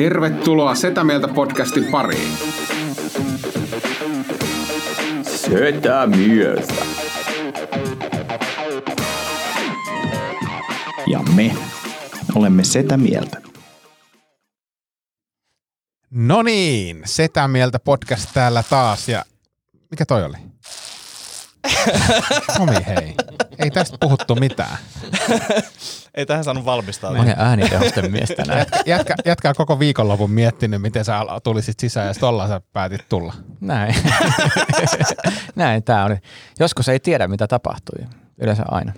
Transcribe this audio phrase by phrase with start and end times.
[0.00, 2.32] Tervetuloa Setä Mieltä podcastin pariin.
[5.22, 6.74] Setä mieltä.
[11.06, 11.56] Ja me
[12.34, 13.42] olemme Setä Mieltä.
[16.10, 19.24] No niin, Setä Mieltä podcast täällä taas ja
[19.90, 20.49] mikä toi oli?
[22.56, 23.14] Tomi hei,
[23.58, 24.76] ei tästä puhuttu mitään.
[26.14, 27.12] Ei tähän saanut valmistaa.
[27.12, 28.58] Mä olen äänitehosten mies tänään.
[28.58, 31.14] Jätkä, jätkä, jätkä on koko viikonlopun miettinyt, miten sä
[31.44, 33.34] tulisit sisään ja sitten sä päätit tulla.
[33.60, 33.94] Näin.
[35.54, 36.16] Näin tää oli.
[36.58, 38.06] Joskus ei tiedä, mitä tapahtui.
[38.38, 38.92] Yleensä aina.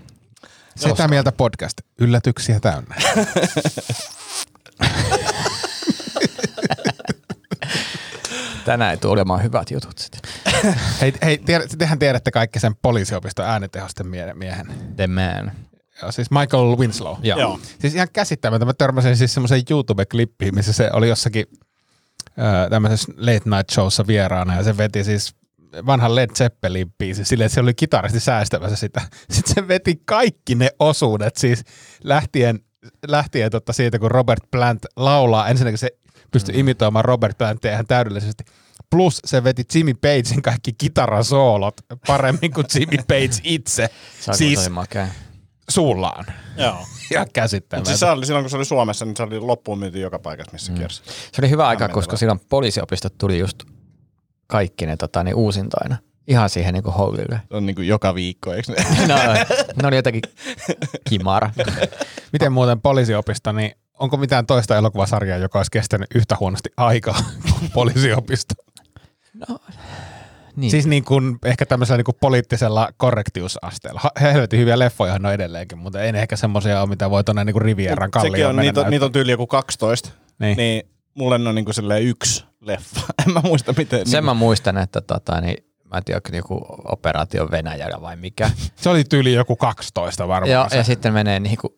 [0.76, 2.94] Setä Mieltä podcast, yllätyksiä täynnä.
[8.64, 10.20] Tänään ei tule olemaan hyvät jutut sitten.
[11.00, 14.66] hei, hei tiedä, tehän tiedätte kaikki sen poliisiopiston äänitehosten mie- miehen.
[14.96, 15.52] The man.
[16.02, 17.16] Joo, siis Michael Winslow.
[17.22, 17.38] Joo.
[17.38, 17.60] Joo.
[17.78, 18.66] Siis ihan käsittämätöntä.
[18.66, 21.46] Mä törmäsin siis semmoisen YouTube-klippiin, missä se oli jossakin
[22.26, 25.34] äh, tämmöisessä late night showssa vieraana ja se veti siis
[25.86, 29.00] vanhan Led Zeppelin biisi silleen, että se oli kitaristi säästämässä sitä.
[29.30, 31.64] Sitten se veti kaikki ne osuudet, siis
[32.04, 32.60] lähtien,
[33.08, 35.48] lähtien totta siitä, kun Robert Plant laulaa.
[35.48, 35.90] Ensinnäkin se
[36.32, 38.44] pystyi imitoimaan Robert Plantia ihan täydellisesti.
[38.90, 41.74] Plus se veti Jimmy Pagein kaikki kitarasoolot
[42.06, 43.90] paremmin kuin Jimmy Page itse.
[44.20, 44.70] Saako siis
[45.68, 46.26] suullaan.
[46.56, 46.76] Joo.
[47.10, 47.88] Ja Mutta käsittämätöntä.
[47.88, 50.52] siis se oli, silloin kun se oli Suomessa, niin se oli loppuun myyty joka paikassa,
[50.52, 50.78] missä mm.
[50.78, 51.02] kiersi.
[51.04, 53.62] Se oli hyvä aika, koska silloin poliisiopistot tuli just
[54.46, 55.96] kaikki ne, tota, niin uusintaina.
[56.28, 57.40] Ihan siihen niin kuin hollille.
[57.48, 58.84] Se on niin kuin joka viikko, eikö ne?
[59.14, 59.14] No,
[59.82, 60.22] ne oli jotenkin
[61.08, 61.50] kimara.
[62.32, 67.70] Miten muuten poliisiopisto, niin onko mitään toista elokuvasarjaa, joka olisi kestänyt yhtä huonosti aikaa kuin
[67.74, 68.54] poliisiopisto?
[70.56, 70.70] Niin.
[70.70, 74.00] Siis niin kuin ehkä tämmöisellä niin kuin poliittisella korrektiusasteella.
[74.20, 77.52] Helvetin hyviä leffoja on edelleenkin, mutta ei ne ehkä semmoisia ole, mitä voi tuonne niin
[77.52, 80.08] kuin Rivieran Sekin kallioon on, mennä niitä, on- niitä on tyyli joku 12.
[80.08, 80.16] Niin.
[80.38, 80.56] Niin.
[80.56, 80.82] niin
[81.14, 83.00] mulle on niin kuin yksi leffa.
[83.26, 84.06] en mä muista miten.
[84.06, 88.50] Sen niin mä muistan, että tota, niin, mä en tiedä, joku operaatio Venäjällä vai mikä.
[88.76, 90.50] Se oli tyyli joku 12 varmaan.
[90.50, 90.76] ja, se.
[90.76, 91.72] ja sitten menee niin kuin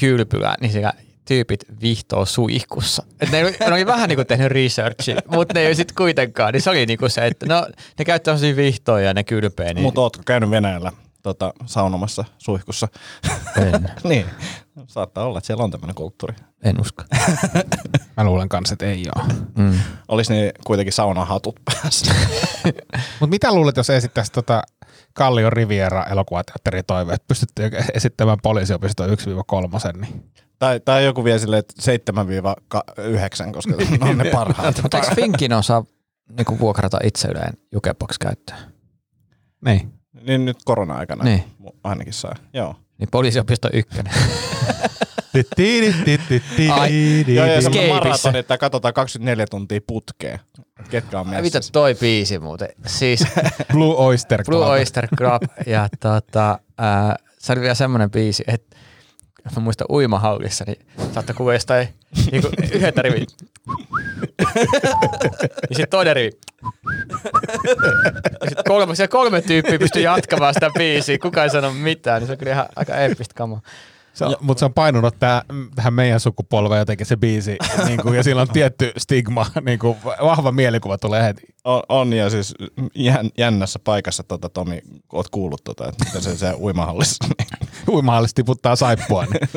[0.00, 0.92] kylpylään, niin siellä
[1.28, 3.02] tyypit vihtoo suihkussa.
[3.20, 6.52] Et ne, oli- ne oli vähän niin kuin tehnyt researchi, mutta ne ei sitten kuitenkaan.
[6.52, 7.66] Niin se oli niin kuin se, että no,
[7.98, 9.74] ne käyttää sellaisia vihtoja ja ne kylpee.
[9.74, 12.88] Niin Mutta ootko käynyt Venäjällä tota, saunomassa suihkussa?
[13.56, 14.26] en, niin.
[14.86, 16.34] Saattaa olla, että siellä on tämmöinen kulttuuri.
[16.64, 17.02] en usko.
[18.16, 19.34] Mä luulen kanssa, että ei ole.
[19.56, 19.78] Mm.
[20.08, 22.14] Olisi ne kuitenkin saunahatut päässä.
[23.20, 24.62] Mutta mitä luulet, jos esittäisi tota
[25.14, 27.22] Kallion Riviera elokuvateatterin toiveet?
[27.28, 29.10] Pystyttekö esittämään poliisiopisto 1-3,
[30.00, 30.24] niin
[30.58, 31.74] tai, tai joku vie silleen, että
[33.48, 34.82] 7-9, koska ne on ne parhaat.
[34.82, 35.84] Mutta eikö Finkin osaa
[36.36, 38.58] niin vuokrata itselleen Jukebox käyttöön?
[39.64, 39.92] Niin.
[40.26, 41.44] niin nyt korona-aikana Niin.
[41.84, 42.34] ainakin saa.
[42.52, 42.74] Joo.
[42.98, 44.12] Niin poliisiopisto ykkönen.
[46.72, 47.94] Ai, Joo, ja semmoinen Escapeissa.
[47.94, 50.38] maraton, että katsotaan 24 tuntia putkeen.
[50.90, 51.72] Ketkä on Mitä messissä.
[51.72, 52.68] toi biisi muuten?
[52.86, 53.24] Siis
[53.72, 54.70] Blue Oyster Blue Club.
[54.70, 58.76] Oyster Club ja tota, ää, se oli vielä semmoinen biisi, että
[59.56, 60.78] mä muistan uimahallissa, niin
[61.14, 61.88] saattoi kuulla jostain
[62.32, 62.42] niin
[62.72, 63.26] yhdeltä rivi.
[65.70, 66.30] ja sitten toinen rivi.
[68.40, 72.32] ja sitten kolme, kolme tyyppiä pystyi jatkamaan sitä biisiä, kukaan ei sano mitään, niin se
[72.32, 73.60] on kyllä ihan aika eeppistä kamaa.
[74.18, 75.42] Se on, mutta se on painunut tää,
[75.74, 77.56] tähän meidän sukupolveen jotenkin se biisi,
[77.86, 81.42] niin kuin, ja sillä on tietty stigma, niin kuin, vahva mielikuva tulee heti.
[81.64, 82.54] On, on, ja siis
[82.94, 87.24] jän, jännässä paikassa, tota, Tomi, kun oot kuullut, tota, että miten se, se uimahallissa.
[87.38, 87.96] Niin.
[87.96, 89.24] Uimahallisesti tiputtaa saippua.
[89.24, 89.48] Niin.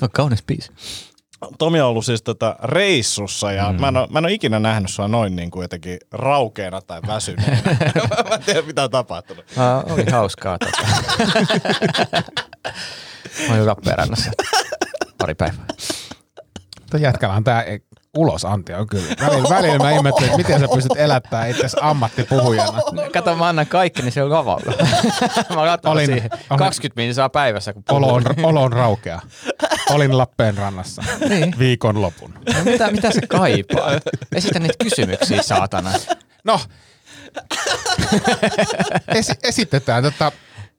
[0.00, 0.72] No kaunis biisi.
[1.58, 3.80] Tomi on ollut siis tota reissussa ja mm.
[3.80, 7.00] mä, en ole, mä en ole ikinä nähnyt sua noin niin kuin jotenkin raukeena tai
[7.06, 7.62] väsyneenä.
[8.28, 9.44] mä en tiedä mitä on tapahtunut.
[9.56, 10.58] Uh, oli hauskaa.
[10.58, 10.82] Tota.
[13.48, 14.30] mä olin Lappeenrannassa
[15.18, 15.66] pari päivää.
[16.90, 17.34] Tuo jätkällä
[18.16, 19.14] on tää ulosanti on kyllä.
[19.20, 22.80] Välillä, välillä mä ihmettelen, että miten sä pystyt elättämään itse ammattipuhujana.
[23.12, 24.72] Kato, mä annan kaikki, niin se on lavalla.
[25.54, 26.30] mä Olin- siihen.
[26.50, 29.20] olin- 20 min saa päivässä, kun Olo on, olo on raukea.
[29.90, 31.54] Olin Lappeenrannassa Niin.
[31.58, 32.34] viikonlopun.
[32.54, 33.90] No, mitä, mitä se kaipaa?
[34.36, 35.90] Esitä niitä kysymyksiä, saatana.
[36.44, 36.60] No,
[39.08, 40.32] esi- esitetään tota,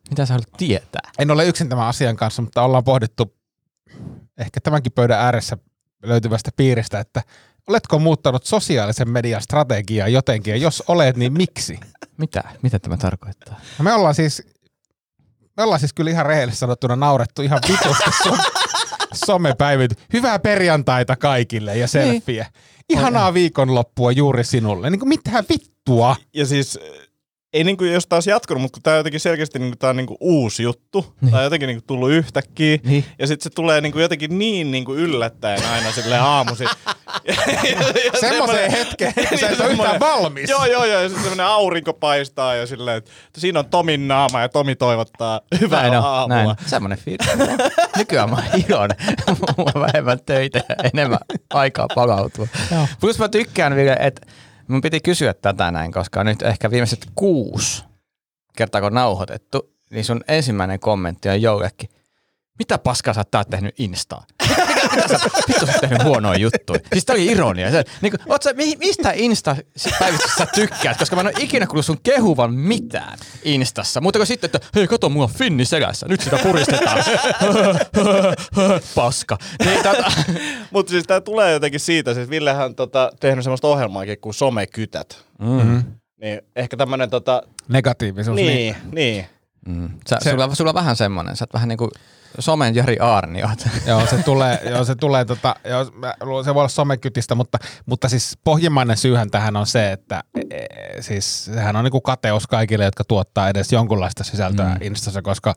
[0.10, 1.02] Mitä sä haluat tietää?
[1.20, 3.36] En ole yksin tämän asian kanssa, mutta ollaan pohdittu
[4.38, 5.58] ehkä tämänkin pöydän ääressä
[6.04, 7.22] löytyvästä piiristä, että
[7.68, 11.80] oletko muuttanut sosiaalisen median strategiaa jotenkin, ja jos olet, niin miksi?
[12.18, 12.44] Mitä?
[12.62, 13.60] Mitä tämä tarkoittaa?
[13.80, 14.44] No me ollaan siis,
[15.58, 18.38] me ollaan siis kyllä ihan rehellisesti sanottuna naurettu ihan vitusti so,
[19.26, 19.92] somepäivit.
[20.14, 22.46] Hyvää perjantaita kaikille ja selfieä.
[22.90, 24.90] Ihanaa viikonloppua juuri sinulle.
[24.90, 26.16] Niin kuin mitä vittua?
[26.34, 26.80] Ja siis
[27.54, 30.18] ei niinku jos taas jatkunut, mutta kun tää on jotenkin selkeästi niinku, tää on niinku
[30.20, 31.16] uusi juttu.
[31.22, 31.32] Niin.
[31.32, 32.78] Tää on jotenkin niinku tullut yhtäkkiä.
[32.84, 33.06] Niin.
[33.20, 36.16] Ja sitten se tulee niinku jotenkin niin niinku yllättäen aina sille
[38.16, 40.50] ja Semmoiseen hetkeen, kun sä et ole yhtään valmis.
[40.50, 41.02] Joo, joo, joo.
[41.02, 45.42] Ja sitten semmoinen aurinko paistaa ja silleen, että siinä on Tomin naama ja Tomi toivottaa
[45.62, 46.36] hyvää Näin on, aamua.
[46.36, 46.56] näin.
[46.66, 47.28] Semmoinen fiilis.
[47.98, 48.98] Nykyään mä oon iloinen.
[49.58, 51.20] Mulla on vähemmän töitä ja enemmän
[51.54, 52.48] aikaa palautua.
[53.00, 54.22] Plus mä tykkään vielä, että
[54.72, 57.84] mun piti kysyä tätä näin, koska nyt ehkä viimeiset kuusi
[58.58, 61.90] kertaa kun nauhoitettu, niin sun ensimmäinen kommentti on jollekin,
[62.60, 64.24] mitä paskaa sä oot tehnyt Instaan?
[64.96, 66.80] Mitä, sä, vittu sä oot tehnyt huonoja juttuja.
[66.94, 67.72] Siis tää oli ironia.
[67.72, 69.56] Se, niin kuin, sä, mi, mistä Insta
[70.00, 70.98] päivitystä sä tykkäät?
[70.98, 74.02] Koska mä en ole ikinä kuullut sun kehuvan mitään Instassa.
[74.02, 76.08] Mutta kuin sitten, että hei kato, mulla on finni selässä.
[76.08, 77.04] Nyt sitä puristetaan.
[78.96, 79.38] Paska.
[79.66, 80.12] Niin, tota,
[80.72, 85.26] Mutta siis tää tulee jotenkin siitä, siis Villehän on tota, tehnyt semmoista ohjelmaakin kuin Somekytät.
[85.40, 85.84] Mm-hmm.
[86.22, 88.36] Niin ehkä tämmönen tota, Negatiivisuus.
[88.36, 88.76] niin, niin.
[88.92, 89.26] niin.
[89.68, 91.36] mm, sä, sulla, sulla on vähän semmonen.
[91.36, 91.90] Sä oot vähän niinku
[92.40, 93.44] somen Jari Aarni.
[93.44, 93.60] oot.
[93.88, 97.58] Joo, se tulee, joo, se tulee tota, joo, mä luulen, se voi olla somekytistä, mutta,
[97.86, 100.66] mutta siis pohjimmainen syyhän tähän on se, että e,
[101.02, 104.78] siis sehän on niinku kateus kaikille, jotka tuottaa edes jonkunlaista sisältöä mm.
[104.82, 105.56] Instassa, koska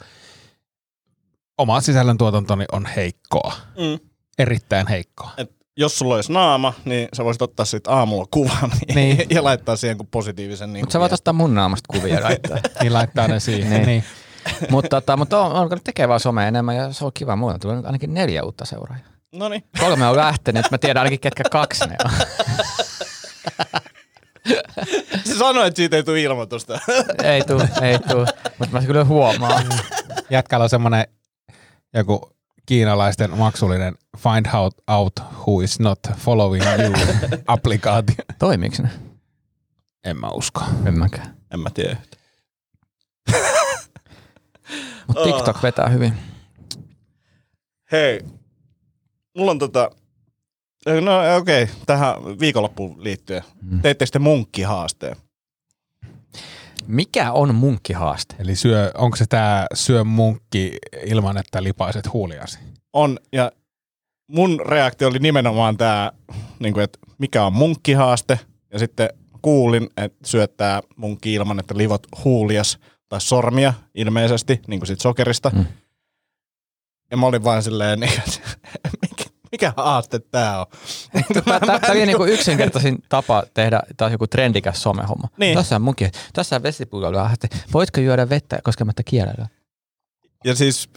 [1.58, 3.52] oma sisällöntuotantoni on heikkoa.
[3.78, 4.08] Mm.
[4.38, 5.30] Erittäin heikkoa.
[5.36, 9.16] Et jos sulla olisi naama, niin sä voisit ottaa siitä aamulla kuvan Niin.
[9.16, 9.26] niin.
[9.30, 12.58] ja laittaa siihen kuin positiivisen niin Mutta sä voit ottaa mun naamasta kuvia ja laittaa.
[12.80, 13.70] Niin laittaa ne siihen.
[13.70, 13.86] Niin.
[13.86, 14.04] niin.
[14.70, 17.32] mutta tota, mut on alkanut tekemään somea enemmän ja se on kiva.
[17.32, 19.08] On tullut nyt ainakin neljä uutta seuraajaa.
[19.34, 19.64] No niin.
[19.80, 22.10] Kolme on lähtenyt, mä tiedän ainakin ketkä kaksi ne on.
[25.24, 26.80] Se sanoi, että siitä ei tule ilmoitusta.
[27.22, 28.26] ei tuu, ei tuu.
[28.58, 29.64] Mutta mä kyllä huomaan.
[30.30, 31.06] Jätkällä on semmoinen
[31.94, 32.30] joku
[32.66, 35.12] kiinalaisten maksullinen find out, out
[35.46, 36.92] who is not following you
[37.46, 38.14] applikaatio.
[38.38, 38.90] Toimiiko ne?
[40.04, 40.60] En mä usko.
[40.86, 41.36] En mäkään.
[41.50, 41.96] en mä tiedä.
[45.06, 46.12] Mutta TikTok vetää hyvin.
[47.92, 48.20] Hei,
[49.38, 49.90] mulla on tota,
[50.86, 53.42] no okei, okay, tähän viikonloppuun liittyen.
[53.62, 53.82] Mm.
[53.82, 55.16] Teitte sitten munkkihaasteen.
[56.86, 58.34] Mikä on munkkihaaste?
[58.38, 62.58] Eli syö, onko se tää syö munkki ilman, että lipaiset huuliasi?
[62.92, 63.52] On, ja
[64.28, 66.12] mun reaktio oli nimenomaan tämä,
[66.58, 68.38] niin että mikä on munkkihaaste,
[68.72, 69.08] ja sitten
[69.42, 72.78] kuulin, että syöttää munkki ilman, että livot huulias
[73.14, 75.50] tai sormia ilmeisesti, niin kuin sit sokerista.
[75.50, 75.58] Mm.
[75.58, 75.66] Mm.
[77.10, 78.40] Ja mä olin vaan silleen, niin, että
[79.02, 80.66] mikä, mikä haaste tää on?
[81.44, 85.28] Tämä oli niinku yksinkertaisin tapa tehdä taas joku trendikäs somehomma.
[85.36, 85.56] Niin.
[85.56, 87.50] Tässä on munkin, tässä on vesipullo lähtee.
[87.72, 89.46] Voitko juoda vettä koskematta kielellä?
[90.44, 90.88] Ja siis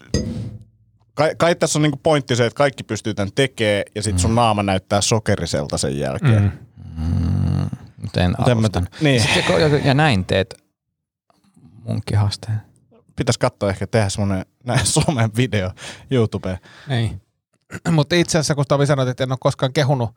[1.14, 4.36] kai, kai tässä on niinku pointti se, että kaikki pystyy tämän tekemään, ja sitten sun
[4.36, 6.42] naama näyttää sokeriselta sen jälkeen.
[6.42, 6.52] Mm.
[6.98, 7.70] Mm,
[8.02, 8.70] mutta en Mut en mä
[9.02, 10.67] Niin, Sitten Ja näin teet
[11.88, 12.62] munkkihaasteen.
[13.16, 15.72] pitäisi katsoa ehkä tehdä semmonen näin somen video
[16.12, 16.58] YouTubeen.
[16.90, 17.12] Ei.
[17.92, 20.10] Mutta itse asiassa, kun Tomi sanoi, että en ole koskaan kehunut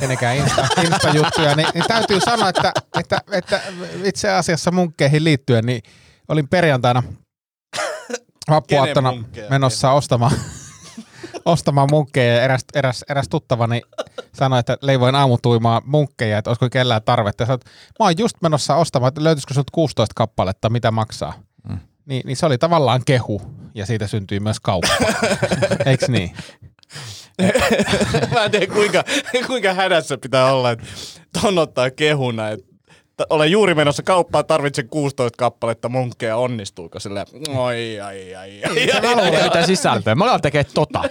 [0.00, 3.60] kenenkään Insta, Insta-juttuja, niin, niin, täytyy sanoa, että, että, että
[4.04, 5.82] itse asiassa munkkeihin liittyen, niin
[6.28, 7.02] olin perjantaina
[8.50, 9.12] vappuaattona
[9.50, 10.32] menossa ostamaan,
[11.46, 13.82] ostamaan munkkeja ja eräs, eräs, eräs tuttavani
[14.32, 17.44] sanoi, että leivoin aamutuimaa munkkeja, että olisiko kellään tarvetta.
[17.44, 21.32] Ja että mä oon just menossa ostamaan, että löytyisikö sinulta 16 kappaletta, mitä maksaa.
[21.68, 21.78] Mm.
[22.06, 23.42] Niin, niin se oli tavallaan kehu
[23.74, 24.94] ja siitä syntyi myös kauppa.
[25.86, 26.36] Eiks niin?
[28.34, 29.04] Mä en tiedä kuinka,
[29.46, 30.84] kuinka hädässä pitää olla, että
[31.42, 32.75] ton ottaa kehuna, että
[33.30, 37.24] olen juuri menossa kauppaan, tarvitsen 16 kappaletta munkkeja, onnistuuko sillä?
[37.48, 40.14] Oi, ai, ai, ai, ai, ai, Ei mitään sisältöä.
[40.14, 41.02] Mä alan tekee tota.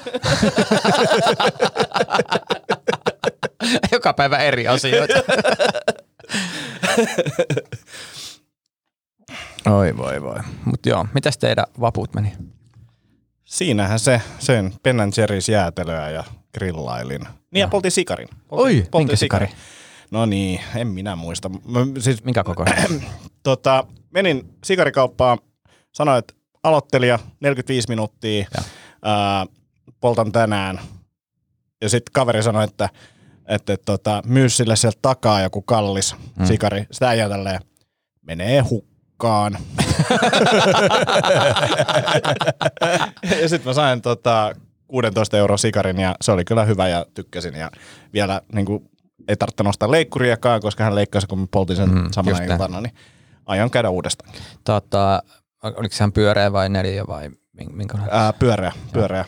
[3.91, 5.13] Joka päivä eri asioita.
[9.71, 10.39] Oi voi voi.
[10.65, 12.33] Mut joo, mitäs teidän vaput meni?
[13.43, 17.21] Siinähän se, sen Ben Jerry's jäätelöä ja grillailin.
[17.51, 18.27] Niin ja poltin sikarin.
[18.47, 19.47] Poltin, Oi, poltin minkä sikari?
[20.12, 21.50] No niin, en minä muista.
[21.50, 21.59] Mä,
[22.00, 22.65] siis, Minkä koko?
[23.43, 25.39] tota, menin sikarikauppaan,
[25.91, 26.33] sanoin, että
[26.63, 28.47] aloittelija, 45 minuuttia,
[29.03, 29.45] ää,
[30.00, 30.79] poltan tänään.
[31.81, 32.89] Ja sitten kaveri sanoi, että,
[33.47, 36.45] että, että tota, myy sille sieltä takaa joku kallis mm.
[36.45, 36.85] sikari.
[36.91, 37.59] Sitä ei tälleen,
[38.21, 38.95] menee hukkaan.
[39.17, 39.57] Kaan.
[43.41, 44.55] ja sitten mä sain tota
[44.88, 47.55] 16 euro sikarin ja se oli kyllä hyvä ja tykkäsin.
[47.55, 47.71] Ja
[48.13, 48.89] vielä niin kuin,
[49.27, 52.51] ei tarvitse nostaa leikkuriakaan, koska hän leikkasi, kun poltin sen Mm, mm, samana just näin.
[52.51, 52.94] iltana, niin
[53.46, 54.34] aion käydä uudestaan.
[54.63, 55.24] Tota,
[55.63, 57.98] oliko sehän pyöreä vai neljä vai min- minkä?
[58.12, 59.25] Ää, pyöreä, pyöreä.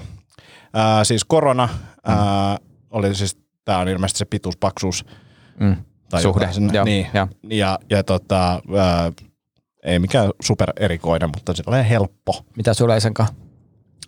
[0.74, 1.70] Ää, siis korona
[2.06, 2.58] ää,
[2.90, 5.06] oli siis, tää on ilmeisesti se pituus, paksuus.
[5.60, 5.76] Mm.
[6.10, 6.74] Tai Suhde, jotain sinne.
[6.74, 7.08] joo, niin.
[7.14, 7.28] joo.
[7.50, 9.12] Ja, ja tota, ää,
[9.84, 12.46] ei mikään super erikoinen, mutta sellainen helppo.
[12.58, 13.30] Mitä sulla ei senkaan?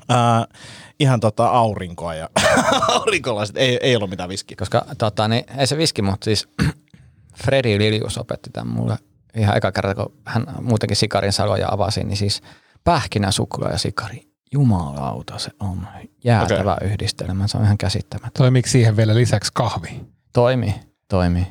[0.10, 0.46] Ää,
[1.00, 2.30] ihan tota aurinkoa ja
[2.96, 4.56] aurinkolaiset, ei, ei ollut mitään viskiä.
[4.60, 6.48] Koska tota, niin, ei se viski, mutta siis
[7.44, 8.98] Fredi Lilius opetti tämän mulle
[9.36, 12.42] ihan eka kerta, kun hän muutenkin sikarin saloja avasi, niin siis
[12.84, 14.30] pähkinä, suklaa ja sikari.
[14.52, 15.88] Jumalauta, se on
[16.24, 16.88] jäätävä okay.
[16.88, 17.48] yhdistelmä.
[17.48, 18.32] Se on ihan käsittämätön.
[18.38, 20.02] Toimiiko siihen vielä lisäksi kahvi?
[20.34, 20.74] Toimii,
[21.08, 21.48] toimii.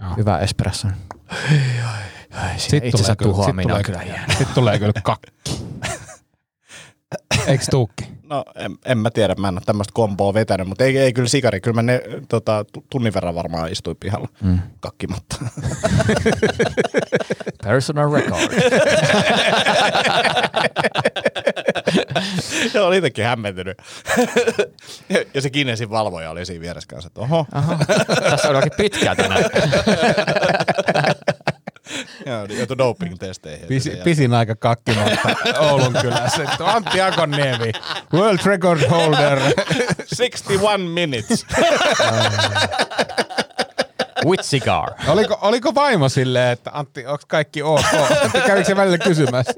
[0.00, 0.10] Joo.
[0.16, 0.88] Hyvä espresso.
[2.56, 4.24] Sitten itse asiassa tuhoaminen on kyllä hieno.
[4.28, 5.64] Sitten tulee kyllä kakki.
[7.46, 8.13] Eiks tuukki?
[8.30, 11.28] No en, en mä tiedä, mä en ole tämmöistä komboa vetänyt, mutta ei, ei kyllä
[11.28, 11.60] sikari.
[11.60, 14.58] Kyllä mä ne, tota, tu- tunnin verran varmaan istuin pihalla Mm.
[14.80, 15.36] kakkimatta.
[17.64, 18.52] Personal record.
[22.74, 23.78] ja olin itsekin hämmentynyt.
[25.08, 27.46] ja, ja se Guinnessin valvoja oli siinä vieressä kanssa, että oho.
[27.52, 27.78] Aha.
[28.30, 29.44] Tässä on oikein pitkää tänään.
[32.26, 33.66] Ja joutui doping-testeihin.
[33.68, 35.28] Pisi, pisin aika kakkimatta
[35.70, 36.46] Oulun kylässä.
[36.64, 37.72] Antti Akonniemi,
[38.14, 39.38] world record holder.
[40.16, 41.46] 61 minutes.
[44.26, 44.90] With cigar.
[45.08, 47.80] Oliko, oliko vaimo silleen, että Antti, onko kaikki ok?
[48.22, 49.52] Antti kävikö se välillä kysymässä?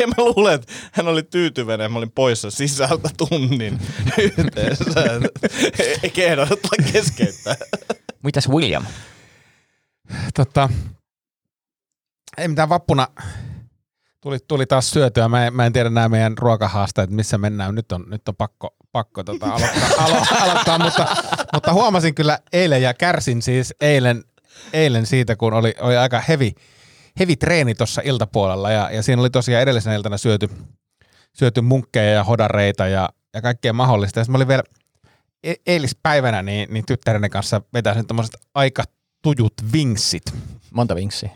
[0.00, 3.78] en mä luule, että hän oli tyytyväinen, mä olin poissa sisältä tunnin
[4.18, 4.84] yhteensä.
[5.78, 6.60] Ei- Ei kehdannut
[6.92, 7.54] keskeyttää.
[8.22, 8.84] Mitäs William?
[10.34, 10.68] Tota,
[12.38, 13.06] ei mitään vappuna.
[14.20, 15.28] Tuli, tuli taas syötyä.
[15.28, 17.74] Mä en, mä en tiedä nämä meidän ruokahaasteet, missä mennään.
[17.74, 21.16] Nyt on, nyt on pakko, pakko tota aloittaa, alo, aloittaa mutta,
[21.52, 24.24] mutta, huomasin kyllä eilen ja kärsin siis eilen,
[24.72, 26.54] eilen siitä, kun oli, oli aika hevi,
[27.18, 30.48] hevi treeni tuossa iltapuolella ja, ja siinä oli tosiaan edellisenä iltana syöty,
[31.32, 34.20] syöty munkkeja ja hodareita ja, ja kaikkea mahdollista.
[34.20, 34.62] Ja mä olin vielä
[35.44, 38.84] e- eilispäivänä niin, niin tyttäreni kanssa vetäisin tämmöiset aika
[39.22, 40.22] tujut vinksit.
[40.70, 41.30] Monta vinksiä.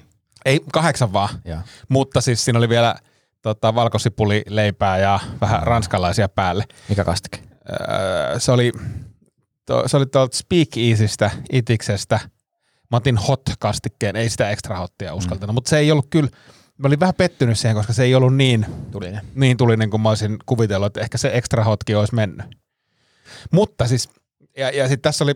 [0.44, 1.28] Ei, kahdeksan vaan.
[1.44, 1.58] Joo.
[1.88, 2.94] Mutta siis siinä oli vielä
[3.42, 6.64] tota, valkosipulileipää ja vähän ranskalaisia päälle.
[6.88, 7.38] Mikä kastike?
[7.70, 8.72] Öö, se oli,
[9.66, 12.20] to, se oli tuolta Speak Easystä, Itiksestä.
[12.90, 15.54] Mä otin hot-kastikkeen, ei sitä extra hottia uskaltanut, mm.
[15.54, 16.28] mutta se ei ollut kyllä,
[16.78, 19.20] mä olin vähän pettynyt siihen, koska se ei ollut niin, Tuli ne.
[19.34, 22.46] niin tulinen kuin mä olisin kuvitellut, että ehkä se extra hotkin olisi mennyt.
[23.50, 24.08] Mutta siis,
[24.56, 25.34] ja, ja sitten tässä oli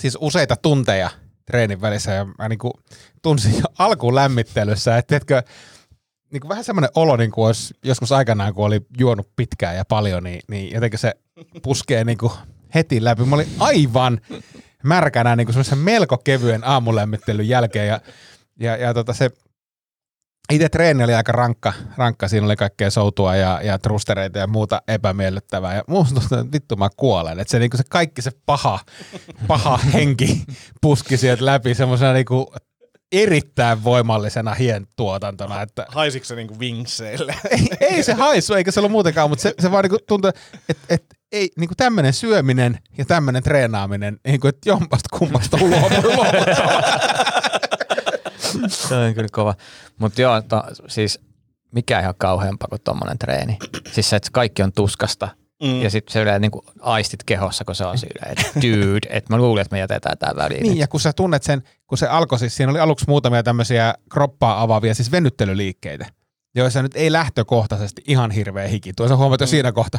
[0.00, 1.10] siis useita tunteja
[1.46, 2.72] treenin välissä ja mä niinku
[3.22, 5.42] tunsin jo alkuun lämmittelyssä, että tiedätkö,
[6.32, 10.24] niinku vähän semmoinen olo, niin kuin olisi joskus aikanaan, kun oli juonut pitkään ja paljon,
[10.24, 11.14] niin, niin jotenkin se
[11.62, 12.32] puskee niinku
[12.74, 13.24] heti läpi.
[13.24, 14.20] Mä olin aivan
[14.82, 18.00] märkänä niin kuin melko kevyen aamulämmittelyn jälkeen ja,
[18.60, 19.30] ja, ja tota se
[20.52, 22.28] itse treeni oli aika rankka, rankka.
[22.28, 25.74] siinä oli kaikkea soutua ja, ja trustereita ja muuta epämiellyttävää.
[25.74, 27.40] Ja musta tuntuu, että vittu mä kuolen.
[27.40, 28.78] Että se, niinku se kaikki se paha,
[29.46, 30.42] paha henki
[30.80, 32.52] puski sieltä läpi semmoisena niinku
[33.12, 35.62] erittäin voimallisena hientuotantona.
[35.62, 37.34] Että Haisiko se niinku vinkseille?
[37.50, 40.30] ei, ei se haisu, eikä se ollut muutenkaan, mutta se, se vaan niinku tuntui,
[40.68, 46.26] että et, ei niinku tämmöinen syöminen ja tämmöinen treenaaminen, niinku, että jompasta kummasta luovuttava.
[48.68, 49.54] Se on kyllä kova.
[49.98, 51.20] Mutta joo, to, siis
[51.72, 53.58] mikä ihan kauheampaa kuin tommonen treeni.
[53.92, 55.28] Siis se, että kaikki on tuskasta.
[55.62, 55.82] Mm.
[55.82, 59.38] Ja sitten se yleensä niin aistit kehossa, kun se on silleen, että dude, että mä
[59.38, 60.62] luulin, että me jätetään tää väliin.
[60.62, 63.94] Niin, ja kun sä tunnet sen, kun se alkoi siis, siinä oli aluksi muutamia tämmöisiä
[64.10, 66.06] kroppaa avaavia, siis venyttelyliikkeitä,
[66.54, 68.92] joissa nyt ei lähtökohtaisesti ihan hirveä hiki.
[68.92, 69.98] Tuo sä huomaat jo siinä kohta,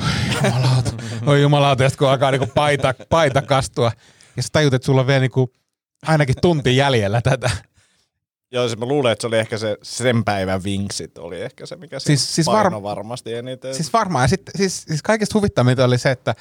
[0.00, 0.90] oi jumalauta,
[1.26, 3.92] oi jumalauta, ja sit kun alkaa niinku paita, paita kastua,
[4.36, 5.52] ja sä tajut, että sulla on vielä niinku
[6.06, 7.50] ainakin tunti jäljellä tätä.
[8.52, 11.76] Joo, siis mä luulen, että se oli ehkä se sen päivän vinksit oli ehkä se,
[11.76, 13.74] mikä Siis- siis, siis siis paino var- varmasti eniten.
[13.74, 14.24] Siis varmaan.
[14.24, 16.34] Ja sit, siis, siis kaikista huvittavinta oli se, että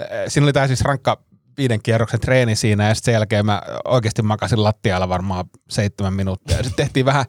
[0.00, 1.22] äh, siinä oli tää siis rankka
[1.58, 6.56] viiden kierroksen treeni siinä ja sitten sen jälkeen mä oikeasti makasin lattialla varmaan seitsemän minuuttia.
[6.56, 7.24] Ja sitten tehtiin vähän,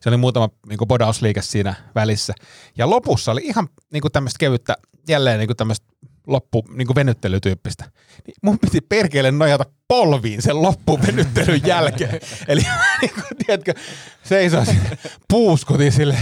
[0.00, 2.34] se oli muutama niin bodausliike siinä välissä.
[2.78, 4.76] Ja lopussa oli ihan niin tämmöistä kevyttä,
[5.08, 5.86] jälleen niin tämmöistä
[6.26, 7.84] loppu niin venyttelytyyppistä.
[8.26, 12.20] Niin mun piti perkeelle nojata polviin sen loppuvenyttelyn jälkeen.
[12.48, 12.60] Eli
[13.00, 13.74] niin kuin, tiedätkö,
[14.22, 14.80] seisoisin
[15.28, 16.18] puuskutin sille,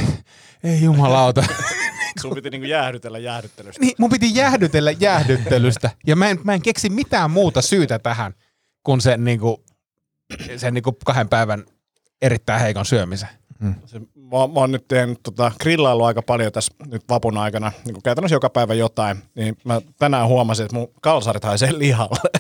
[0.65, 1.45] ei jumalauta.
[2.21, 3.81] Sun piti niinku jäähdytellä jäähdyttelystä.
[3.81, 5.91] Niin, mun piti jäähdytellä jäähdyttelystä.
[6.07, 8.35] Ja mä en, mä en keksi mitään muuta syytä tähän,
[8.83, 9.65] kuin sen, niinku,
[10.57, 11.65] sen niinku kahden päivän
[12.23, 13.29] erittäin heikon syömisen.
[13.59, 13.75] Mm.
[13.87, 14.01] Se,
[14.33, 18.03] mä, mä oon nyt tehnyt tota, grillailu aika paljon tässä nyt vapun aikana, niin kuin
[18.03, 22.21] käytännössä joka päivä jotain, niin mä tänään huomasin, että mun kalsarit haisee lihalle.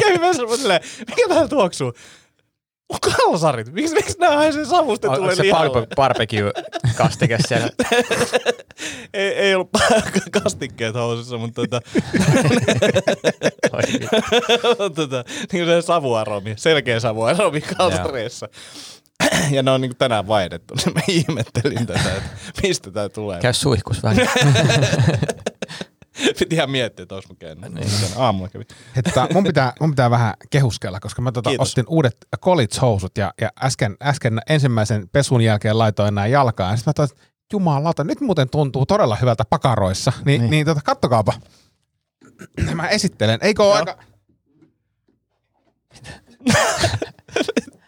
[0.00, 1.92] Kävin vessassa silleen, mikä tää tuoksuu?
[3.16, 5.80] Kalsarit, miksi, miksi nää haisee savustetulle Onko se lihalle?
[5.80, 7.70] barbe- barbecue-kastike siellä?
[9.14, 9.70] ei, ei ollut
[10.42, 11.80] kastikkeet housussa, mutta tota,
[14.94, 18.48] tota, niin se savuaromi, selkeä savuaromi kalsareissa.
[19.50, 22.30] Ja ne on niin tänään vaihdettu, niin mä ihmettelin tätä, että
[22.62, 23.40] mistä tää tulee.
[23.40, 24.28] Käy suihkus vähän.
[26.38, 27.68] Piti ihan miettiä, että olis mä.
[27.68, 27.88] Niin.
[28.16, 28.64] Aamulla kävi.
[28.96, 31.68] Että mun, pitää, mun pitää vähän kehuskella, koska mä tota Kiitos.
[31.68, 36.70] ostin uudet college-housut ja, ja äsken, äsken ensimmäisen pesun jälkeen laitoin nämä jalkaan.
[36.70, 40.12] Ja sitten mä toin, että jumalauta, nyt muuten tuntuu todella hyvältä pakaroissa.
[40.24, 41.32] Ni, niin, niin tota, kattokaapa.
[42.74, 43.38] Mä esittelen.
[43.42, 43.98] Eikö ole aika...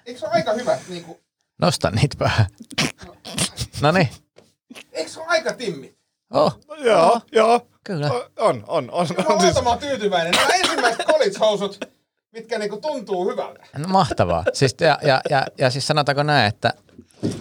[0.07, 0.79] Eikö se ole aika hyvä?
[0.89, 1.19] Niin kuin,
[1.59, 2.47] Nosta niitä vähän.
[3.81, 4.09] No niin.
[4.93, 5.98] eikö se ole aika timmi?
[6.31, 7.61] Oh, Joo, joo.
[7.85, 8.11] kyllä.
[8.39, 8.91] On, on, on.
[9.27, 10.33] on siis, mä tyytyväinen.
[10.33, 11.81] Nämä ensimmäiset college-housut,
[12.33, 13.67] mitkä niinku tuntuu hyvältä.
[13.79, 14.45] No, mahtavaa.
[14.53, 16.73] Siis, ja, ja, ja, ja siis sanotaanko näin, että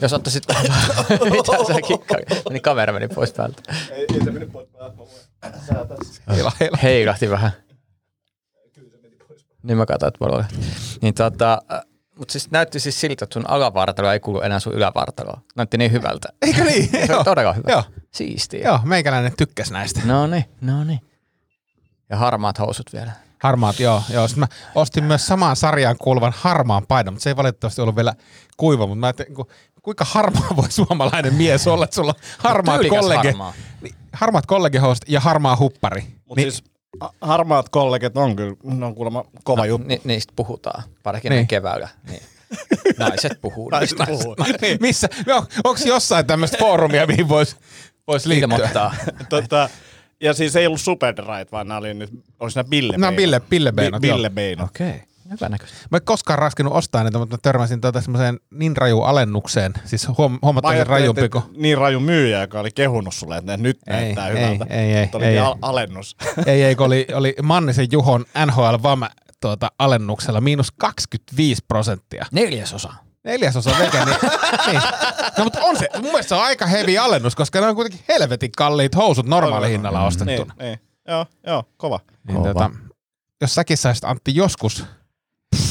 [0.01, 0.43] jos ottaisit...
[1.31, 2.23] Mitä sä kikkaat?
[2.49, 3.61] Niin kamera meni pois päältä.
[3.91, 5.95] ei, ei se mennyt pois päältä.
[6.35, 6.77] Heila, heila.
[6.83, 7.51] Heilahti vähän.
[9.63, 10.45] Niin mä katsoin, että mulla oli.
[11.01, 11.61] Niin tota,
[12.17, 15.41] mutta siis näytti siis siltä, että sun alavartalo ei kuulu enää sun ylävartaloon.
[15.55, 16.29] Näytti niin hyvältä.
[16.41, 16.89] Eikö niin?
[17.07, 17.71] Se on todella hyvä.
[17.71, 17.83] Joo.
[18.17, 18.67] Siistiä.
[18.67, 20.01] Joo, meikäläinen tykkäs näistä.
[20.05, 20.99] No niin, no niin.
[22.09, 23.11] Ja harmaat housut vielä.
[23.43, 24.03] Harmaat, joo.
[24.09, 24.27] joo.
[24.27, 28.13] Sitten mä ostin myös samaan sarjaan kuuluvan harmaan paidan, mutta se ei valitettavasti ollut vielä
[28.57, 28.87] kuiva.
[28.87, 29.47] Mutta mä ajattelin, ku-
[29.81, 33.53] kuinka harmaa voi suomalainen mies olla, että sulla on harmaat, Tyylikäs kollege, harmaa.
[33.81, 36.01] niin, harmaat kollegehousut ja harmaa huppari.
[36.01, 36.51] Mutta niin.
[36.51, 36.63] siis
[36.99, 39.87] ha- harmaat kollegit on kyllä, ne on kuulemma kova no, juttu.
[39.87, 41.47] Ni, niistä puhutaan, varsinkin Niin.
[41.47, 41.89] keväällä.
[42.09, 42.21] Niin.
[42.97, 43.69] Naiset puhuu.
[43.69, 44.35] Naiset puhuu.
[44.61, 47.55] niin, missä, on, onko jossain tämmöistä foorumia, mihin voisi
[48.07, 48.91] vois liittyä?
[49.29, 49.69] Tota,
[50.21, 53.41] ja siis ei ollut Superdright, vaan nämä oli nyt, olis nämä Bille Nämä on Bille-
[53.49, 54.17] Billebeinot, Bi- joo.
[54.17, 54.69] Billebeinot.
[54.69, 54.99] Okei, okay.
[55.91, 60.07] Mä en koskaan raskinut ostaa niitä, mutta mä törmäsin tuota semmoiseen niin raju alennukseen, siis
[60.07, 61.43] huom- huomattavasti rajumpi kuin...
[61.57, 64.65] niin raju myyjä, joka oli kehunut sulle, että nyt Ei, näyttää ei, hyvältä.
[64.69, 65.59] ei, ei, Mutta oli ei, al- ei.
[65.61, 66.15] alennus.
[66.45, 69.01] ei, ei, kun oli, oli Mannisen Juhon NHL VAM
[69.41, 72.25] tuota, alennuksella miinus 25 prosenttia.
[72.31, 72.93] Neljäsosa.
[73.27, 74.17] Neljäsosa veke, niin,
[74.67, 74.81] niin.
[75.37, 78.05] No mutta on se, mun mielestä se on aika heavy alennus, koska ne on kuitenkin
[78.07, 80.53] helvetin kalliit housut normaali hinnalla ostettuna.
[80.59, 80.79] niin, niin.
[81.07, 81.99] Joo, joo, kova.
[82.27, 82.71] Niin, tota,
[83.41, 84.85] jos säkin saisit Antti joskus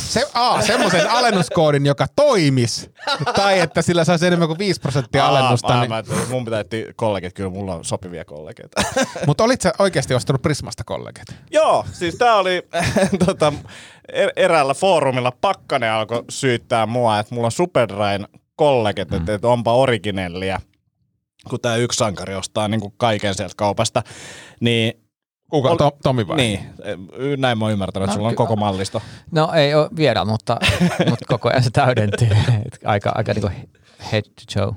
[0.07, 2.91] se, aa, semmoisen alennuskoodin, joka toimis,
[3.37, 5.75] tai että sillä saisi enemmän kuin 5 prosenttia alennusta.
[5.75, 8.83] Aa, niin, mä, mun pitää etsiä kollegit, kyllä mulla on sopivia kollegeita.
[9.27, 11.27] mutta olit sä oikeasti ostanut Prismasta kollegit?
[11.51, 12.63] Joo, siis tää oli
[13.27, 13.53] tota,
[14.13, 19.17] er- eräällä foorumilla Pakkanen alkoi syyttää mua, että mulla on Superdryn kollegit, mm.
[19.17, 20.61] että, että onpa originellia,
[21.51, 24.03] kun tää yksi sankari ostaa niin kuin kaiken sieltä kaupasta.
[24.61, 25.06] Niin,
[25.51, 25.71] Kuka?
[25.71, 26.37] Ol- Tom, Tomi vai?
[26.37, 26.61] niin,
[27.37, 29.03] näin mä oon ymmärtänyt, että No, sulla on ky- koko mallisto.
[29.31, 30.57] No ei ole vielä, mutta,
[31.11, 32.29] mutta koko ajan se täydentyy.
[32.85, 33.51] Aika aika niinku
[34.13, 34.73] head to toe.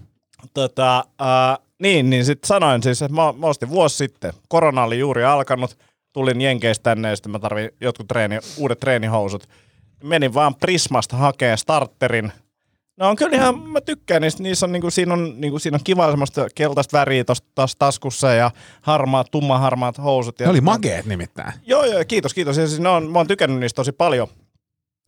[0.54, 4.34] Tota, äh, niin, niin sitten sanoin siis, että mä, mä ostin vuosi sitten.
[4.50, 5.78] Korona oli juuri alkanut.
[6.14, 9.50] Tulin Jenkeistä tänne ja sitten mä tarvin jotkut treeni, uudet treenihousut.
[10.04, 12.32] Menin vaan Prismasta hakee starterin.
[13.00, 14.44] No on kyllä ihan, mä tykkään niistä.
[14.44, 18.52] Niissä on, niinku, siinä, on, niinku, siinä on kiva semmoista keltaista väriä tuossa taskussa ja
[18.82, 20.40] harmaat, tummaharmaat housut.
[20.40, 21.54] Ja Ne oli mageet nimittäin.
[21.66, 22.58] Joo, joo, kiitos, kiitos.
[22.58, 24.28] Ja siis ne on, mä oon tykännyt niistä tosi paljon.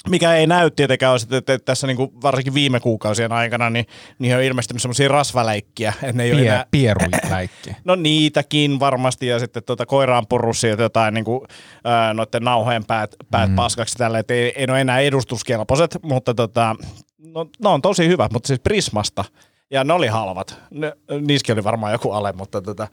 [0.09, 3.85] Mikä ei näy tietenkään, on että, tässä niinku, varsinkin viime kuukausien aikana, niin
[4.19, 7.47] niihin on ilmestynyt semmoisia rasvaläikkiä, että ne ei ole Pie, enää...
[7.83, 11.45] No niitäkin varmasti, ja sitten tuota koiraan purussi ja jotain niinku,
[11.83, 13.55] ää, noiden nauhojen päät, päät mm.
[13.55, 16.75] paskaksi tällä, että ei, ei ole enää edustuskelpoiset, mutta tota,
[17.17, 19.25] no, ne on tosi hyvät, mutta siis Prismasta,
[19.71, 20.59] ja ne oli halvat.
[20.71, 22.87] Ne, niissäkin oli varmaan joku ale, mutta tota,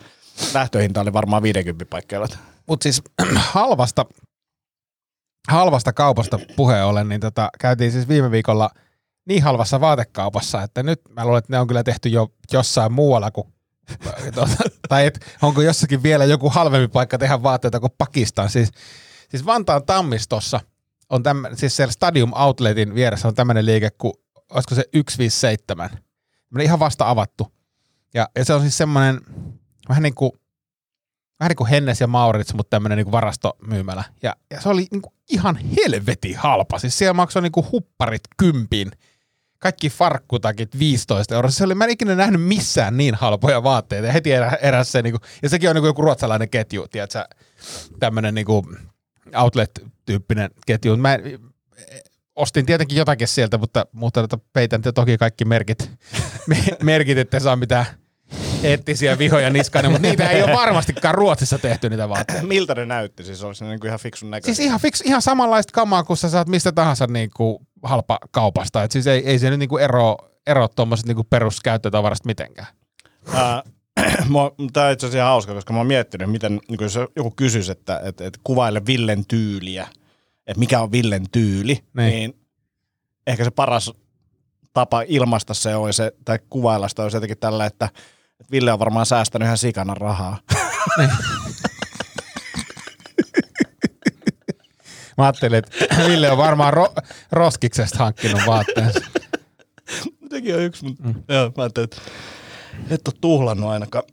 [0.54, 2.26] lähtöhinta oli varmaan 50 paikkeilla.
[2.66, 3.02] Mutta siis
[3.36, 4.06] halvasta,
[5.48, 8.70] halvasta kaupasta puheen ollen, niin tota, käytiin siis viime viikolla
[9.28, 13.30] niin halvassa vaatekaupassa, että nyt mä luulen, että ne on kyllä tehty jo jossain muualla
[13.30, 13.46] kuin
[14.34, 14.56] tuota,
[14.88, 18.50] tai et, onko jossakin vielä joku halvempi paikka tehdä vaatteita kuin Pakistan.
[18.50, 18.70] Siis,
[19.28, 20.60] siis Vantaan Tammistossa
[21.10, 24.12] on tämmöinen, siis siellä Stadium Outletin vieressä on tämmöinen liike kuin,
[24.50, 25.90] olisiko se 157.
[25.90, 27.52] Tämmöinen ihan vasta avattu.
[28.14, 29.20] Ja, ja se on siis semmoinen,
[29.88, 30.32] vähän niin kuin
[31.40, 34.04] vähän niin kuin Hennes ja Maurits, mutta tämmöinen niin varastomyymälä.
[34.22, 36.78] Ja, ja se oli niin kuin ihan helvetin halpa.
[36.78, 38.90] Siis siellä maksoi niin kuin hupparit kympin.
[39.58, 41.50] Kaikki farkkutakit 15 euroa.
[41.50, 44.06] Se oli, mä en ikinä nähnyt missään niin halpoja vaatteita.
[44.06, 46.88] Ja heti erä, eräs se, niin kuin, ja sekin on niin kuin joku ruotsalainen ketju,
[46.88, 47.24] tiedätkö,
[47.98, 48.64] tämmöinen niin kuin,
[49.36, 50.96] outlet-tyyppinen ketju.
[50.96, 51.22] Mä en,
[52.36, 55.90] ostin tietenkin jotakin sieltä, mutta, mutta tota, peitän te toki kaikki merkit,
[56.48, 57.86] me- merkit, että saa mitään
[58.62, 62.46] eettisiä vihoja niskana, mutta niitä ei ole varmastikaan Ruotsissa tehty niitä vaatteita.
[62.56, 63.24] Miltä ne näytti?
[63.24, 64.54] Siis olisi ne niinku ihan fiksun näköisiä.
[64.54, 68.82] Siis ihan, fix, ihan samanlaista kamaa, kun sä saat mistä tahansa niinku halpa kaupasta.
[68.82, 70.16] Et siis ei, ei se nyt niinku ero,
[70.46, 72.66] ero tuommoiset niinku peruskäyttötavarasta mitenkään.
[74.72, 77.72] Tämä on itse asiassa ihan hauska, koska mä oon miettinyt, miten niin jos joku kysyisi,
[77.72, 79.88] että, että, että kuvaile Villen tyyliä,
[80.46, 81.84] että mikä on Villen tyyli, Niin.
[81.94, 82.34] niin, niin
[83.26, 83.92] ehkä se paras
[84.72, 87.88] tapa ilmaista se olisi, tai kuvailla sitä olisi jotenkin tällä, että,
[88.40, 90.38] että Ville on varmaan säästänyt ihan sikana rahaa.
[95.18, 95.70] Mä ajattelin, että
[96.08, 99.00] Ville on varmaan ro- roskiksesta hankkinut vaatteensa.
[100.30, 101.14] Sekin on yksi, mutta mm.
[101.28, 102.00] joo, mä ajattelin, että
[102.90, 104.04] et ole tuhlannut ainakaan.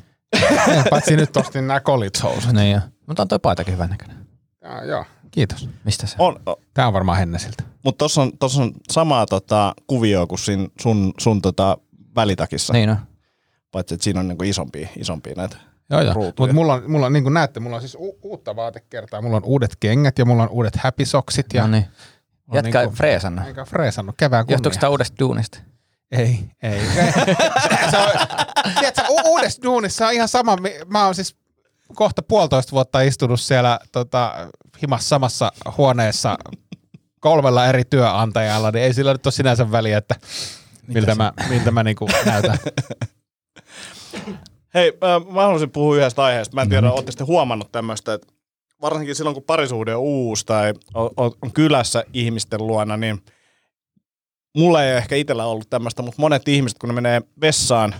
[0.90, 2.52] Paitsi nyt ostin nämä college housut.
[2.52, 2.80] Niin jo.
[3.06, 4.16] Mutta on toi paitakin hyvän näköinen.
[4.62, 5.68] Ja, joo, kiitos.
[5.84, 6.16] Mistä se?
[6.18, 6.56] On, on.
[6.74, 7.62] Tää on varmaan Hennesiltä.
[7.84, 11.78] mutta tuossa on, tossa on samaa tota, kuvioa kuin siinä sun, sun tota,
[12.16, 12.96] välitakissa, Niin on.
[13.72, 15.56] Paitsi että siinä on niinku isompia, isompia näitä.
[15.90, 16.14] Joo, joo.
[16.14, 19.22] Mutta mulla on, mulla on, niin kuin näette, mulla on siis u- uutta vaatekertaa.
[19.22, 21.46] Mulla on uudet kengät ja mulla on uudet happy socksit.
[21.54, 21.84] Ja No niin.
[22.48, 23.46] on Jätkä niinku- freesannut.
[23.46, 24.54] Eikä freesannut kevään kunnia.
[24.54, 25.58] Johtuuko sitä uudesta duunista?
[26.12, 26.80] Ei, ei.
[27.90, 28.10] se on,
[28.78, 30.56] tiedätkö, u- uudessa duunissa on ihan sama.
[30.86, 31.36] Mä oon siis
[31.94, 34.34] kohta puolitoista vuotta istunut siellä tota,
[34.82, 36.38] himassa samassa huoneessa
[37.20, 40.14] kolmella eri työantajalla, niin ei sillä nyt ole sinänsä väliä, että
[40.86, 42.58] miltä mä, miltä mä niinku näytän.
[44.74, 46.54] Hei, äh, mä haluaisin puhua yhdestä aiheesta.
[46.54, 46.94] Mä en tiedä, mm-hmm.
[46.94, 48.26] ootte sitten huomannut tämmöistä, että
[48.82, 53.22] varsinkin silloin, kun parisuhde on uusi tai on, on, kylässä ihmisten luona, niin
[54.56, 57.94] mulla ei ehkä itsellä ollut tämmöistä, mutta monet ihmiset, kun ne menee vessaan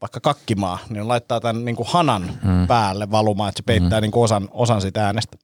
[0.00, 2.66] vaikka kakkimaa, niin laittaa tämän niin kuin hanan mm.
[2.66, 4.02] päälle valumaan, että se peittää mm.
[4.02, 5.36] niin kuin osan, osan sitä äänestä.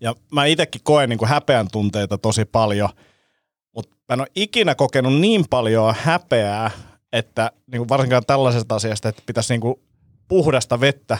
[0.00, 2.88] Ja mä itsekin koen niin kuin häpeän tunteita tosi paljon,
[3.74, 6.70] mutta mä en ole ikinä kokenut niin paljon häpeää,
[7.12, 9.74] että niin kuin varsinkaan tällaisesta asiasta, että pitäisi niin kuin
[10.28, 11.18] puhdasta vettä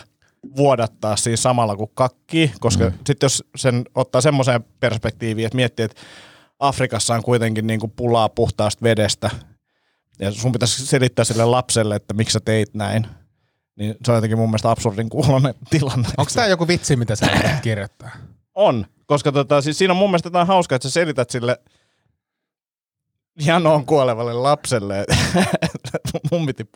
[0.57, 2.93] vuodattaa siinä samalla kuin kakkii, koska mm.
[3.07, 6.01] sitten jos sen ottaa semmoiseen perspektiiviin, että miettii, että
[6.59, 9.31] Afrikassa on kuitenkin niin kuin pulaa puhtaasta vedestä,
[10.19, 13.07] ja sun pitäisi selittää sille lapselle, että miksi sä teit näin,
[13.77, 16.09] niin se on jotenkin mun mielestä absurdin kuulonen tilanne.
[16.17, 17.27] Onko tämä joku vitsi, mitä sä
[17.63, 18.11] kirjoittaa?
[18.55, 21.59] On, koska tota, siis siinä on mun mielestä jotain hauskaa, että sä selität sille
[23.39, 25.05] janoon kuolevalle lapselle,
[26.31, 26.71] mun piti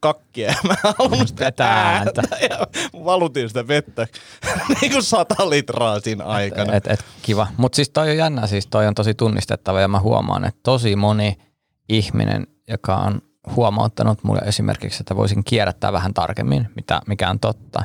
[0.00, 2.22] kakkia ja mä en halunnut sitä Vetää ääntä.
[2.40, 2.66] Ja
[3.04, 4.06] valutin sitä vettä
[4.80, 6.72] niin kuin sata litraa siinä aikana.
[6.72, 7.46] Et, et, kiva.
[7.56, 10.96] Mutta siis toi on jännä, siis toi on tosi tunnistettava ja mä huomaan, että tosi
[10.96, 11.38] moni
[11.88, 13.22] ihminen, joka on
[13.56, 17.84] huomauttanut mulle esimerkiksi, että voisin kierrättää vähän tarkemmin, mitä, mikä on totta,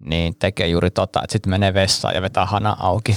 [0.00, 3.16] niin tekee juuri tota, että sitten menee vessaan ja vetää hana auki.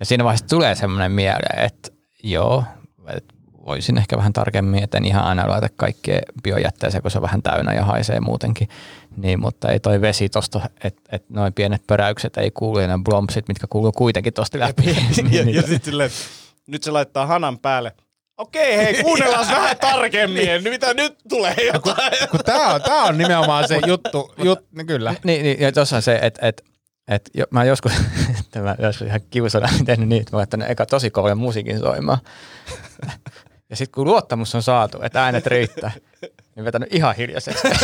[0.00, 1.90] Ja siinä vaiheessa tulee semmoinen mieleen, että
[2.22, 2.64] joo,
[3.08, 3.34] että
[3.66, 7.42] voisin ehkä vähän tarkemmin, että en ihan aina laita kaikkea biojätteeseen, kun se on vähän
[7.42, 8.68] täynnä ja haisee muutenkin.
[9.16, 12.98] Niin, mutta ei toi vesi tosta, että et noin pienet pöräykset ei kuulu ja ne
[13.04, 14.88] blompsit, mitkä kuuluu kuitenkin tosta läpi.
[14.88, 16.10] ja, niin, ja sitten silleen,
[16.66, 17.92] nyt se laittaa hanan päälle.
[18.36, 20.46] Okei, hei, kuunnellaan vähän tarkemmin.
[20.46, 20.62] Niin.
[20.62, 22.12] Mitä nyt tulee jotain?
[22.30, 25.14] Kun tää on, tää on nimenomaan se juttu, jut, niin kyllä.
[25.24, 26.64] niin, niin, ja tuossa on se, että et,
[27.08, 27.92] et, jo, mä joskus,
[28.40, 32.18] että mä joskus ihan kiusana tehnyt niin, että mä laittanut eka tosi kovan musiikin soimaan.
[33.70, 35.90] Ja sitten kun luottamus on saatu, että äänet riittää,
[36.56, 37.68] niin vetänyt ihan hiljaisesti.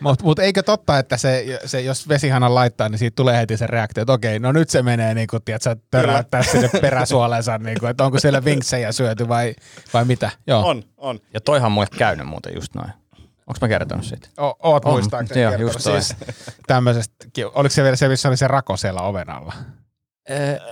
[0.00, 3.66] Mutta mut eikö totta, että se, se, jos vesihanan laittaa, niin siitä tulee heti se
[3.66, 7.90] reaktio, että okei, no nyt se menee niin kuin, tiedätkö, töräyttää sinne peräsuolensa, niin kuin,
[7.90, 9.54] että onko siellä vinksejä syöty vai,
[9.94, 10.30] vai mitä.
[10.46, 11.20] Joo, On, on.
[11.34, 12.90] Ja toihan mulle käynyt muuten just noin.
[13.46, 14.28] Onko mä kertonut siitä?
[14.40, 15.74] o, oot muistaakseni joo, kertonut.
[15.74, 16.02] just toi.
[16.02, 16.16] siis
[16.66, 19.52] tämmöisestä, oliko se vielä se, missä oli se rako siellä oven alla?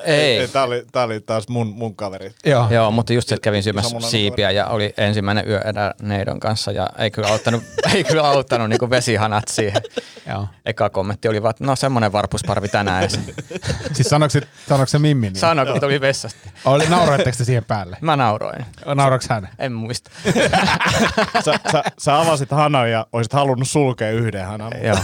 [0.05, 0.49] Ei.
[0.49, 2.33] Tämä oli, tää oli taas mun, mun kaveri.
[2.45, 2.67] Joo.
[2.71, 6.73] Joo, mutta just se, että kävin syömässä siipiä ja oli ensimmäinen yö edä neidon kanssa
[6.73, 7.63] ja ei kyllä auttanut,
[7.95, 9.83] ei kyllä auttanut niin vesihanat siihen.
[10.29, 10.49] Joo.
[10.67, 13.11] Eka kommentti oli vaan, että no semmoinen varpusparvi tänään.
[13.93, 15.41] Siis sanoiko se, sanoiko se Mimmi niin?
[15.41, 16.51] Sanoi, kun tuli vessasta.
[16.65, 17.97] Oli, nauroitteko te siihen päälle?
[18.01, 18.67] Mä nauroin.
[18.95, 19.49] Nauroiko hän?
[19.59, 20.11] En muista.
[21.45, 24.73] Sä, sä, sä avasit hanan ja olisit halunnut sulkea yhden hanan.
[24.83, 24.97] Joo.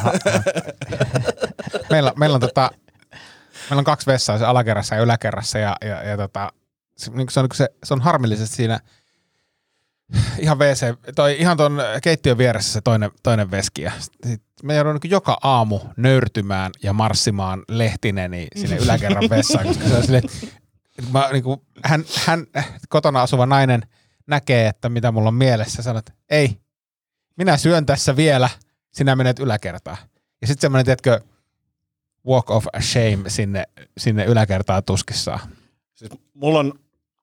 [1.90, 2.70] meillä, meillä on tota,
[3.70, 6.52] meillä on kaksi vessaa, se alakerrassa ja yläkerrassa ja, ja, ja tota,
[6.96, 8.80] se, niin se, on, se, se, on harmillisesti siinä
[10.38, 13.92] ihan WC, toi, ihan ton keittiön vieressä se toinen, toinen veski ja
[14.26, 19.96] sit me joudun niin joka aamu nöyrtymään ja marssimaan lehtineni sinne yläkerran vessaan, koska se
[19.96, 20.22] on sille,
[21.12, 22.46] mä, niin kuin, hän, hän,
[22.88, 23.82] kotona asuva nainen
[24.26, 26.60] näkee, että mitä mulla on mielessä, sanoo, että ei,
[27.36, 28.48] minä syön tässä vielä,
[28.92, 29.96] sinä menet yläkertaan.
[30.40, 31.20] Ja sitten semmoinen, tiedätkö,
[32.26, 33.64] walk of shame sinne,
[33.98, 35.40] sinne yläkertaan tuskissaan.
[35.94, 36.72] Siis mulla on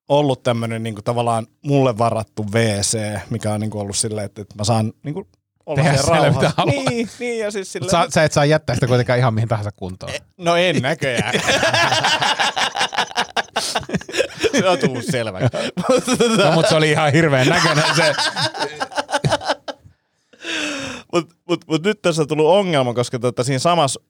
[0.09, 4.63] ollut tämmöinen niinku tavallaan mulle varattu WC, mikä on niinku ollut silleen, että, että mä
[4.63, 5.27] saan niinku
[5.65, 6.65] olla Tehdä siellä rauhassa.
[6.65, 9.71] Niin, niin, ja siis silleen, Sä, sä et saa jättää sitä kuitenkaan ihan mihin tahansa
[9.75, 10.11] kuntoon.
[10.37, 11.33] No en näköjään.
[14.51, 15.57] se on tullut selväksi.
[16.37, 18.13] No, mutta se oli ihan hirveän näköinen se.
[21.13, 24.01] Mutta mut, mut nyt tässä on tullut ongelma, koska tota, siinä samassa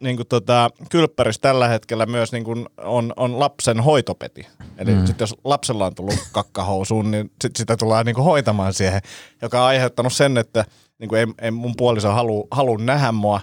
[0.00, 4.46] niin kuin tota, kylppärissä tällä hetkellä myös niin kuin on, on lapsen hoitopeti.
[4.78, 5.06] Eli mm.
[5.06, 9.00] sit jos lapsella on tullut kakkahousuun, niin sit sitä tullaan niin kuin hoitamaan siihen,
[9.42, 10.64] joka on aiheuttanut sen, että
[10.98, 13.40] niin kuin ei, ei mun puoliso halu, halu nähdä mua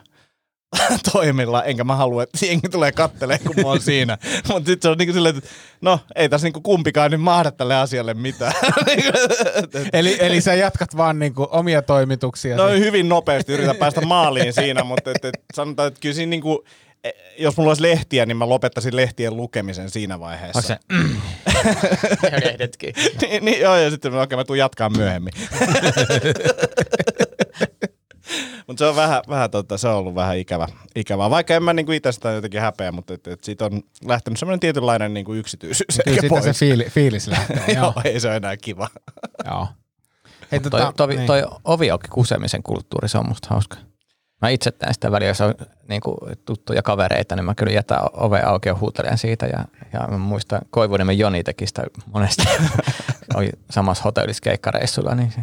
[1.14, 4.18] toimilla, enkä mä halua, että jengi tulee kattelee, kun mä oon siinä.
[4.48, 5.50] Mutta sitten se on niinku silleen, että
[5.82, 8.54] no ei tässä niinku kumpikaan nyt mahda tälle asialle mitään.
[9.94, 12.56] Eli, eli sä jatkat vaan niinku omia toimituksia.
[12.56, 16.64] No hyvin nopeasti yritän päästä maaliin siinä, mutta et, et, sanotaan, että kyllä siinä niinku,
[17.04, 20.60] e, jos mulla olisi lehtiä, niin mä lopettaisin lehtien lukemisen siinä vaiheessa.
[20.60, 20.68] Onko
[22.22, 22.94] se lehdetkin?
[23.22, 25.34] niin, niin, joo, ja sitten okei, mä tuun jatkaa myöhemmin.
[28.68, 31.30] Mutta se on vähän, vähän tota, se on ollut vähän ikävä, ikävää.
[31.30, 34.60] Vaikka en mä niinku itse sitä jotenkin häpeä, mutta et, et siitä on lähtenyt semmoinen
[34.60, 36.44] tietynlainen niinku yksityisyys Kyllä siitä pois.
[36.44, 37.64] se fiili, fiilis lähtee.
[37.76, 37.94] Joo, joo.
[38.04, 38.90] ei se ole enää kiva.
[39.46, 39.68] joo.
[40.52, 41.28] Hei, Toi, tota, toi, niin.
[41.28, 43.78] toi ovi auki kusemisen kulttuuri, se on musta hauska.
[44.42, 45.56] Mä itse teen sitä väliä, jos on
[45.90, 49.46] niin kuin tuttuja kavereita, niin mä kyllä jätän ove auki ja huutelen siitä.
[49.46, 52.44] Ja, ja mä muistan, Koivuniemen Joni teki sitä monesti.
[53.36, 55.42] Oli samassa hotellissa keikkareissulla, niin se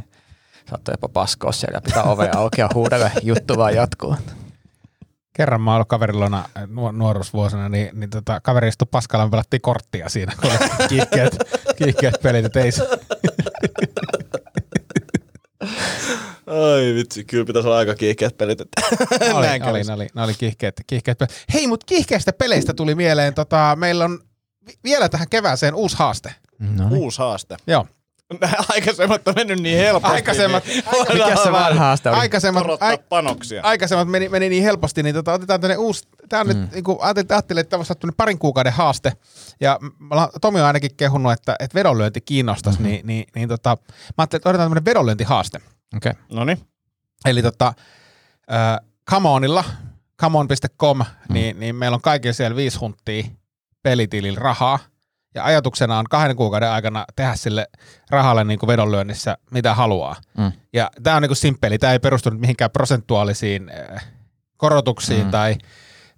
[0.69, 4.17] saattoi jopa paskoa siellä ja pitää ove auki ja huudella, juttu vaan jatkuu.
[5.33, 9.61] Kerran mä oon ollut kaverillona nuor- nuoruusvuosina, niin, niin tota, kaveri istui paskalla, me pelattiin
[9.61, 11.37] korttia siinä, kun oli kiihkeät,
[11.79, 12.89] kiihkeät pelit, et ei se.
[16.47, 18.61] Ai vitsi, kyllä pitäisi olla aika kiihkeät pelit.
[18.61, 18.81] Että
[19.35, 21.45] oli, oli, ne oli, ne oli kiihkeät, kiihkeät pelit.
[21.55, 24.19] Hei, mutta kiihkeistä peleistä tuli mieleen, tota, meillä on
[24.67, 26.35] vi- vielä tähän kevääseen uusi haaste.
[26.59, 26.99] No niin.
[26.99, 27.57] Uusi haaste.
[27.67, 27.87] Joo.
[28.41, 30.15] Nämä aikaisemmat on mennyt niin helposti.
[30.15, 32.19] Aikaisemmat, niin Mikä se vanha haaste oli?
[32.19, 32.65] aikaisemmat,
[33.09, 33.63] panoksia.
[33.63, 36.61] aikaisemmat meni, meni niin helposti, niin tota, otetaan tänne uusi, tämä on mm.
[36.61, 39.13] nyt, niin kuin ajattelin, ajattelin, että tämä olla parin kuukauden haaste,
[39.61, 39.79] ja
[40.41, 42.91] Tomi on ainakin kehunut, että, että vedonlyönti kiinnostaisi, mm-hmm.
[42.93, 45.59] niin, niin, niin tota, mä ajattelin, että otetaan tämmöinen vedonlyöntihaaste.
[45.97, 46.11] Okei.
[46.11, 46.23] Okay.
[46.33, 46.59] No niin.
[47.25, 47.73] Eli tota,
[48.53, 49.65] äh, Comeonilla,
[50.21, 51.05] comeon.com, mm.
[51.35, 53.25] niin, niin meillä on kaikilla siellä viisi hunttia
[53.83, 54.79] pelitilillä rahaa.
[55.35, 57.67] Ja ajatuksena on kahden kuukauden aikana tehdä sille
[58.11, 60.17] rahalle niin kuin vedonlyönnissä mitä haluaa.
[60.39, 60.53] Mm.
[60.73, 64.07] Ja tämä on niin kuin simppeli, tämä ei perustu nyt mihinkään prosentuaalisiin äh,
[64.57, 65.31] korotuksiin mm.
[65.31, 65.57] tai,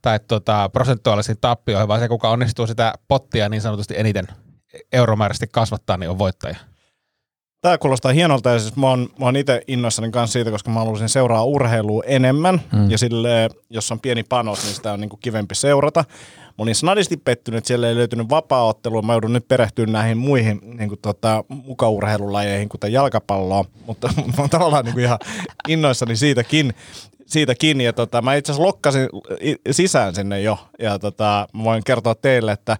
[0.02, 4.28] tai tota, prosentuaalisiin tappioihin, vaan se kuka onnistuu sitä pottia niin sanotusti eniten
[4.92, 6.56] euromääräisesti kasvattaa, niin on voittaja.
[7.60, 10.80] Tämä kuulostaa hienolta ja siis mä oon, mä oon itse innoissani kanssa siitä, koska mä
[10.80, 12.90] haluaisin seuraa urheilua enemmän mm.
[12.90, 16.04] ja sille, jos on pieni panos, niin sitä on niin kuin kivempi seurata.
[16.58, 19.02] Mä olin snadisti pettynyt, että siellä ei löytynyt vapaa-ottelua.
[19.02, 24.50] Mä joudun nyt perehtyä näihin muihin niin kuin tota, mukaurheilulajeihin, kuten jalkapalloa, mutta mä oon
[24.50, 25.18] tavallaan niin kuin ihan
[25.68, 26.74] innoissani siitäkin.
[27.26, 27.80] siitäkin.
[27.80, 29.08] Ja tota, mä itse asiassa lokkasin
[29.70, 32.76] sisään sinne jo ja tota, mä voin kertoa teille, että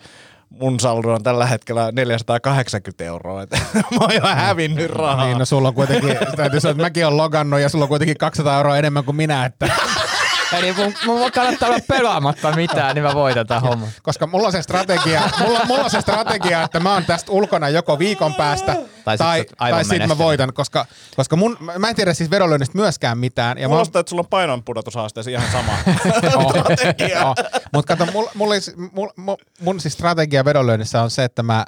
[0.50, 3.42] mun saldo on tällä hetkellä 480 euroa.
[3.42, 5.24] Et mä oon jo hävinnyt rahaa.
[5.26, 8.16] Niin, no sulla on kuitenkin, täytyy sanoa, että mäkin olen logannut ja sulla on kuitenkin
[8.16, 9.68] 200 euroa enemmän kuin minä, että,
[10.52, 13.88] Eli mun, mun kannattaa olla pelaamatta mitään, niin mä voitan tämän homman.
[14.02, 17.68] koska mulla on se strategia, mulla, mulla on se strategia, että mä oon tästä ulkona
[17.68, 20.86] joko viikon päästä Tai tai, sit tai, sit mä voitan, koska,
[21.16, 23.58] koska mun, mä en tiedä siis vedonlyönnistä myöskään mitään.
[23.58, 25.72] Ja mä Kuulostaa, että sulla on painonpudotushaasteessa ihan sama.
[27.14, 27.34] Joo.
[27.72, 28.54] Mutta kato, mulla, mulla,
[28.92, 31.64] mulla, mun, mun siis strategia vedonlyönnissä on se, että mä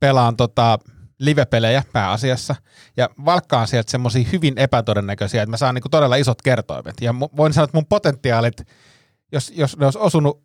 [0.00, 0.78] pelaan tota
[1.20, 2.56] live-pelejä pääasiassa
[2.96, 6.94] ja valkkaan sieltä semmoisia hyvin epätodennäköisiä, että mä saan niinku todella isot kertoimet.
[7.00, 8.62] Ja mu- voin sanoa, että mun potentiaalit,
[9.32, 10.44] jos, jos ne olisi osunut,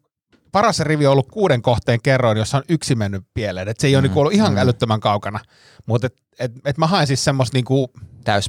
[0.52, 3.68] paras rivi on ollut kuuden kohteen kerroin, jossa on yksi mennyt pieleen.
[3.68, 5.40] Et se ei ole niinku ollut ihan älyttömän kaukana,
[5.86, 7.92] mutta et, et, et mä haen siis semmoista niinku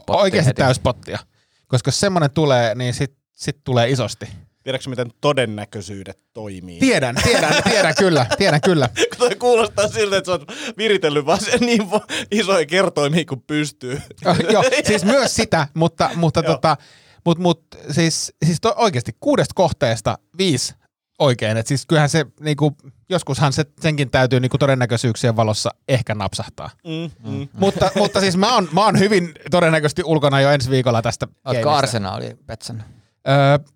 [0.09, 0.63] oikeasti heti.
[0.63, 1.19] täyspottia.
[1.67, 4.29] Koska jos semmoinen tulee, niin sit, sit tulee isosti.
[4.67, 6.81] Tiedätkö, miten todennäköisyydet toimii?
[6.81, 8.89] Tiedän, tiedän, tiedän kyllä, tiedän kyllä.
[9.11, 10.43] Kun toi kuulostaa siltä, että sä oot
[10.79, 11.83] viritellyt vaan sen niin
[12.31, 14.03] isoja kertoimia kuin pystyy.
[14.51, 16.77] Joo, siis myös sitä, mutta, mutta, tota,
[17.25, 20.75] mut, mut, siis, siis to, oikeasti kuudesta kohteesta viisi
[21.19, 21.57] oikein.
[21.57, 22.77] Et siis kyllähän se, niinku,
[23.09, 26.71] joskushan se, senkin täytyy niinku todennäköisyyksien valossa ehkä napsahtaa.
[26.85, 27.49] Mm, mm.
[27.53, 31.77] mutta, mutta siis mä oon, mä oon hyvin todennäköisesti ulkona jo ensi viikolla tästä gameista.
[31.77, 32.85] Arsenaali Petsan?
[33.29, 33.76] Öö,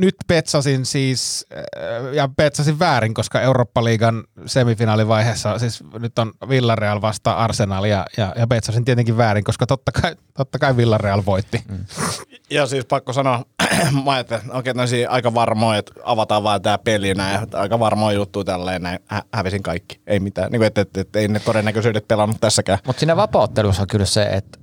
[0.00, 7.32] nyt petsasin siis, öö, ja petsasin väärin, koska Eurooppa-liigan semifinaalivaiheessa, siis nyt on Villarreal vasta
[7.32, 11.62] Arsenal, ja, ja, ja petsasin tietenkin väärin, koska totta kai, totta kai Villarreal voitti.
[11.68, 11.84] Mm.
[12.50, 13.44] Ja siis pakko sanoa,
[14.04, 18.16] mä että okei, okay, aika varmoja, että avataan vaan tämä peli näin, että aika varmoja
[18.16, 20.00] juttu tälleen näin, hä- hävisin kaikki.
[20.06, 22.78] Ei mitään, niin kuin, että, että, että, ei ne todennäköisyydet pelannut tässäkään.
[22.86, 24.58] Mutta siinä vapauttelussa on kyllä se, että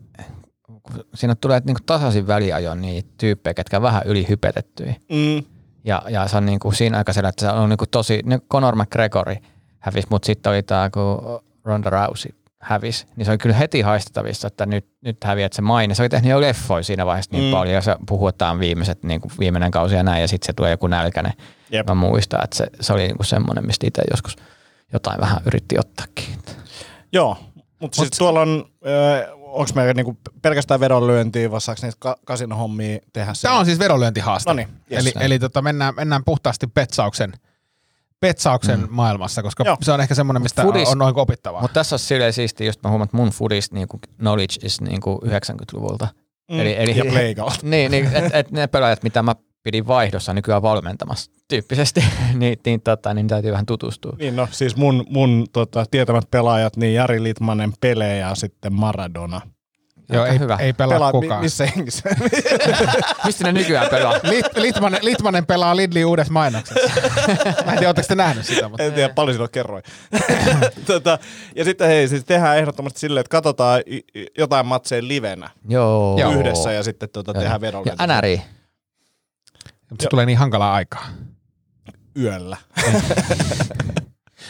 [0.93, 4.95] kun siinä tulee niinku tasaisin väliajoin niitä tyyppejä, ketkä on vähän ylihypetettyjä.
[5.11, 5.43] Mm.
[5.83, 9.35] Ja, ja se on niinku siinä aikaisella, että se on niinku tosi, niin Conor McGregor
[9.79, 14.47] hävisi, mutta sitten oli tämä, kun Ronda Rousey hävisi, niin se oli kyllä heti haistettavissa,
[14.47, 15.95] että nyt, nyt häviät se maine.
[15.95, 17.51] Se oli tehnyt jo leffoja siinä vaiheessa niin Mm.
[17.51, 17.95] paljon, ja se
[18.51, 21.33] on viimeiset, niin kuin viimeinen kausi ja näin, ja sitten se tulee joku nälkäinen.
[21.71, 21.87] Jep.
[21.87, 24.35] Mä muistan, että se, se oli niinku semmoinen, mistä itse joskus
[24.93, 26.25] jotain vähän yritti ottaakin.
[27.13, 27.37] Joo,
[27.79, 32.99] mutta siis tuolla on, äh, onko meillä niinku pelkästään vedonlyöntiä, vai saako niitä ka- kasinohommia
[33.13, 34.49] tehdä Tämä on siis vedonlyöntihaaste.
[34.49, 34.99] No niin, yes.
[35.01, 37.33] eli eli tota, mennään, mennään puhtaasti petsauksen,
[38.19, 38.87] petsauksen mm.
[38.89, 39.77] maailmassa, koska Joo.
[39.81, 41.61] se on ehkä semmoinen, mistä Foodis- on noin opittavaa.
[41.61, 45.21] Mutta tässä on silleen siisti, just mä huomaan, että mun foodist niinku knowledge is niinku
[45.25, 46.07] 90-luvulta.
[46.51, 46.59] Mm.
[46.59, 47.55] Eli, eli, Ja Pleikalta.
[47.61, 49.35] niin, niin että et ne pelaajat, mitä mä
[49.67, 52.03] pidin vaihdossa nykyään valmentamassa tyyppisesti,
[52.33, 54.13] niin, niin, tota, niin täytyy vähän tutustua.
[54.19, 59.41] Niin no, siis mun, mun tota, tietämät pelaajat, niin Jari Litmanen, Pele ja sitten Maradona.
[60.13, 60.57] Joo, ei, hyvä.
[60.59, 61.41] ei pelaa Pelaa, mi, kukaan.
[61.43, 62.09] missä hengissä?
[63.25, 64.13] Mistä ne nykyään pelaa?
[64.23, 67.01] Lit, Litmanen, Litmanen pelaa Lidlin uudessa mainoksessa.
[67.65, 69.83] Mä en tiedä, oletteko te nähnyt sitä, mutta en tiedä, paljon silloin kerroin.
[70.85, 71.19] tota,
[71.55, 73.81] ja sitten hei, siis tehdään ehdottomasti silleen, että katsotaan
[74.37, 76.17] jotain matseja livenä Joo.
[76.19, 76.31] Joo.
[76.31, 78.41] yhdessä ja sitten tota, tehdään vedolle Ja NRI.
[79.89, 81.07] Mutta se tulee niin hankalaa aikaa.
[82.17, 82.57] yöllä.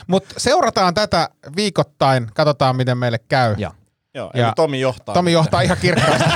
[0.07, 3.55] Mutta seurataan tätä viikoittain, katsotaan miten meille käy.
[3.57, 3.71] Joo.
[4.13, 5.15] Joo, Ja eli Tomi johtaa.
[5.15, 6.23] Tomi johtaa ihan kirkkaasti.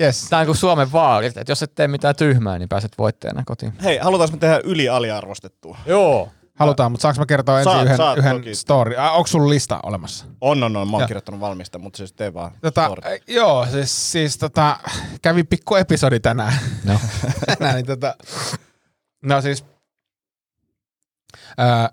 [0.00, 0.26] yes.
[0.30, 3.72] Tämä on kuin Suomen vaalit, että jos et tee mitään tyhmää, niin pääset voittajana kotiin.
[3.82, 5.78] Hei, halutaanko me tehdä yli aliarvostettua?
[5.86, 6.28] Joo.
[6.54, 8.54] Halutaan, mutta saanko mä kertoa ensin Saat, yhden, saat yhden toki.
[8.54, 8.96] story?
[8.96, 10.26] Ah, onko sulla lista olemassa?
[10.40, 10.88] On, on, on.
[10.88, 11.08] Mä oon Joo.
[11.08, 12.52] kirjoittanut valmista, mutta siis tee vaan.
[12.60, 13.12] Tota, story.
[13.12, 14.78] äh, joo, siis, siis tota,
[15.22, 16.58] kävi pikku episodi tänään.
[16.84, 17.00] No.
[17.58, 18.14] tänään niin tota,
[19.22, 19.64] no siis,
[21.58, 21.88] ää,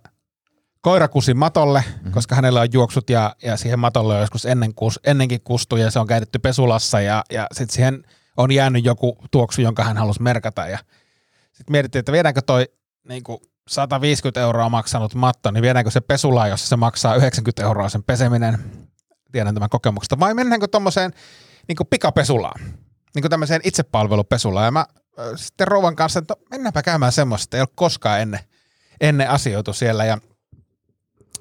[0.82, 2.12] koira kusi matolle, mm-hmm.
[2.12, 5.92] koska hänellä on juoksut ja, ja siihen matolle on joskus ennen kus, ennenkin kustu ja
[5.92, 8.04] se on käytetty pesulassa ja, ja sitten siihen
[8.38, 10.78] on jäänyt joku tuoksu, jonka hän halusi merkata ja
[11.52, 12.66] sitten mietittiin, että viedäänkö toi
[13.10, 13.24] niin
[13.68, 18.58] 150 euroa maksanut matto, niin viedäänkö se pesulaan, jossa se maksaa 90 euroa sen peseminen,
[19.32, 21.14] tiedän tämän kokemuksesta, vai mennäänkö tuommoiseen
[21.68, 22.62] niin pikapesulaan,
[23.16, 24.66] niin kuin tämmöiseen itsepalvelupesulaan.
[24.66, 28.40] Ja mä äh, sitten rouvan kanssa, että no, mennäänpä käymään semmoista, ei ole koskaan ennen,
[29.02, 30.06] ennen asioitu siellä.
[30.06, 30.18] Ja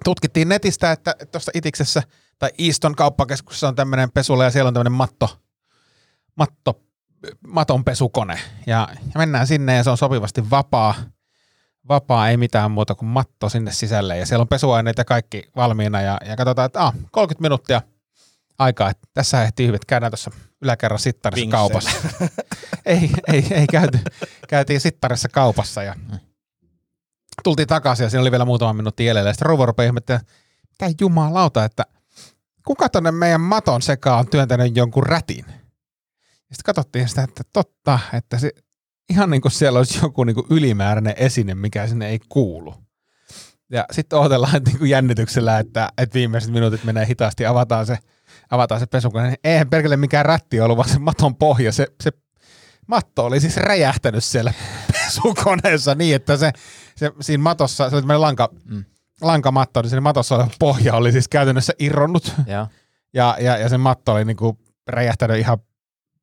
[0.04, 2.02] tutkittiin netistä, että tuossa Itiksessä
[2.38, 5.40] tai Easton kauppakeskuksessa on tämmöinen pesula ja siellä on tämmöinen matto,
[6.36, 6.82] matto,
[7.46, 8.38] maton pesukone.
[8.66, 10.94] Ja, ja mennään sinne ja se on sopivasti vapaa.
[11.90, 14.18] Vapaa, ei mitään muuta kuin matto sinne sisälle.
[14.18, 16.00] Ja siellä on pesuaineet ja kaikki valmiina.
[16.00, 17.82] Ja, ja katsotaan, että ah, 30 minuuttia
[18.58, 18.90] aikaa.
[18.90, 20.30] Että tässä ehtii hyvin, että käydään tuossa
[20.62, 21.60] yläkerran sittarissa Vinkseen.
[21.60, 21.90] kaupassa.
[22.86, 23.98] ei, ei, ei käyty.
[24.48, 25.94] Käytiin sittarissa kaupassa ja
[27.44, 29.30] tultiin takaisin ja siinä oli vielä muutama minuutti jäljellä.
[29.30, 30.26] Ja sitten rouva rupeaa ihmettelemään,
[30.70, 31.84] mitä jumalauta, että
[32.66, 35.44] kuka tonne meidän maton sekaan on työntänyt jonkun rätin?
[35.48, 38.50] Ja sitten katsottiin sitä, että totta, että se,
[39.10, 42.74] ihan niin kuin siellä olisi joku niin kuin ylimääräinen esine, mikä sinne ei kuulu.
[43.70, 47.98] Ja sitten odotellaan että niin kuin jännityksellä, että, että viimeiset minuutit menee hitaasti, avataan se,
[48.50, 49.34] avataan se pesukone.
[49.44, 52.10] Eihän perkele mikään rätti ollut, vaan se maton pohja, se, se
[52.86, 54.52] matto oli siis räjähtänyt siellä
[54.92, 56.52] pesukoneessa niin, että se,
[56.96, 58.84] se siinä matossa, se oli tämmöinen lanka, Mm.
[59.20, 62.66] lankamatto, niin siinä matossa oleva pohja oli siis käytännössä irronnut Joo.
[63.14, 65.58] ja, ja, ja se matto oli niinku räjähtänyt ihan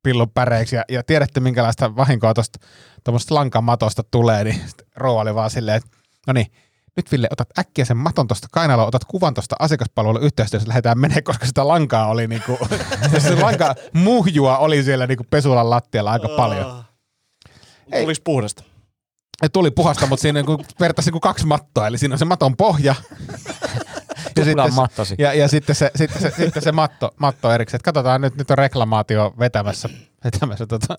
[0.02, 2.58] pillun päreiksi ja, ja tiedätte minkälaista vahinkoa tuosta
[3.04, 4.60] tuommoista lankamatosta tulee, niin
[4.96, 5.88] rouva oli vaan silleen, että
[6.26, 6.46] no niin,
[6.96, 11.22] nyt Ville, otat äkkiä sen maton tuosta kainaloa, otat kuvan tuosta asiakaspalvelun yhteistyössä, lähdetään menee,
[11.22, 12.58] koska sitä lankaa oli niinku,
[13.18, 16.84] se lanka muhjua oli siellä niinku pesulan lattialla aika paljon.
[17.92, 18.02] Ei.
[18.02, 18.64] Tulis puhdasta.
[19.42, 22.56] Ja tuli puhasta, mutta siinä niinku vertaisi niinku kaksi mattoa, eli siinä on se maton
[22.56, 22.94] pohja.
[24.38, 25.14] ja, se- mattosi.
[25.18, 27.76] ja, ja sitten se, sitten se, sitten se matto, matto erikseen.
[27.78, 29.88] Että katsotaan, nyt, nyt on reklamaatio vetämässä.
[30.24, 30.96] vetämässä tota.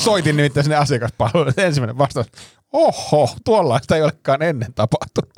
[0.00, 1.52] Soitin nimittäin sinne asiakaspalveluun.
[1.56, 2.26] Ensimmäinen vastaus,
[2.72, 5.32] oho, tuollaista ei olekaan ennen tapahtunut.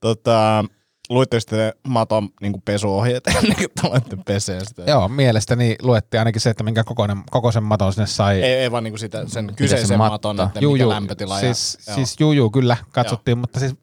[0.00, 0.64] Tota,
[1.10, 4.82] luitte sitten maton niin pesuohjeet ennen kuin te olette peseen sitä?
[4.86, 8.42] Joo, mielestäni luettiin ainakin se, että minkä kokoinen, kokoisen maton sinne sai.
[8.42, 10.90] Ei, ei vaan niin sitä, sen kyseisen maton, että Juu, mikä juu.
[10.90, 11.40] lämpötila.
[11.40, 13.74] Siis, ja, siis juu, juu, kyllä katsottiin, mutta siis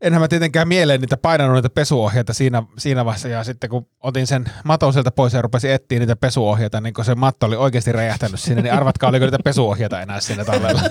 [0.00, 4.26] enhän mä tietenkään mieleen niitä painanut niitä pesuohjeita siinä, siinä vaiheessa, ja sitten kun otin
[4.26, 7.92] sen maton sieltä pois ja rupesin etsiä niitä pesuohjeita, niin kun se matto oli oikeasti
[7.92, 10.82] räjähtänyt sinne, niin arvatkaa, oliko niitä pesuohjeita enää siinä talvella.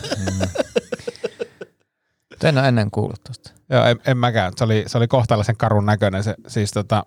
[2.44, 3.52] En ole ennen kuullut tuosta.
[3.70, 4.54] Joo, en, en mäkään.
[4.58, 6.24] Se oli, se oli kohtalaisen karun näköinen.
[6.24, 7.04] Se, siis tota,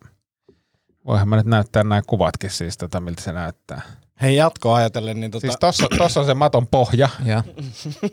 [1.07, 3.83] Voihan mä nyt näyttää nämä kuvatkin siis, tota, miltä se näyttää.
[4.23, 7.45] Hei jatkoa ajatellen, niin tota, Siis tossa, tossa on se maton pohja Ja.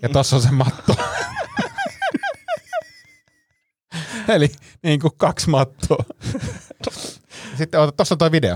[0.02, 0.96] ja tossa on se matto.
[4.30, 4.52] Eli
[4.84, 6.04] niin kuin kaksi mattoa.
[7.58, 8.56] Sitten ota, tossa on toi video.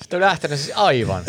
[0.00, 1.24] Sitten on lähtenyt siis aivan.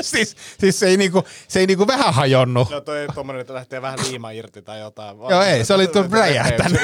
[0.00, 2.70] siis, siis se ei, niinku, se ei niinku vähän hajonnut.
[2.70, 5.16] No toi tommonen, että lähtee vähän liima irti tai jotain.
[5.30, 6.80] Joo, ei, se oli tuon räjähtänyt.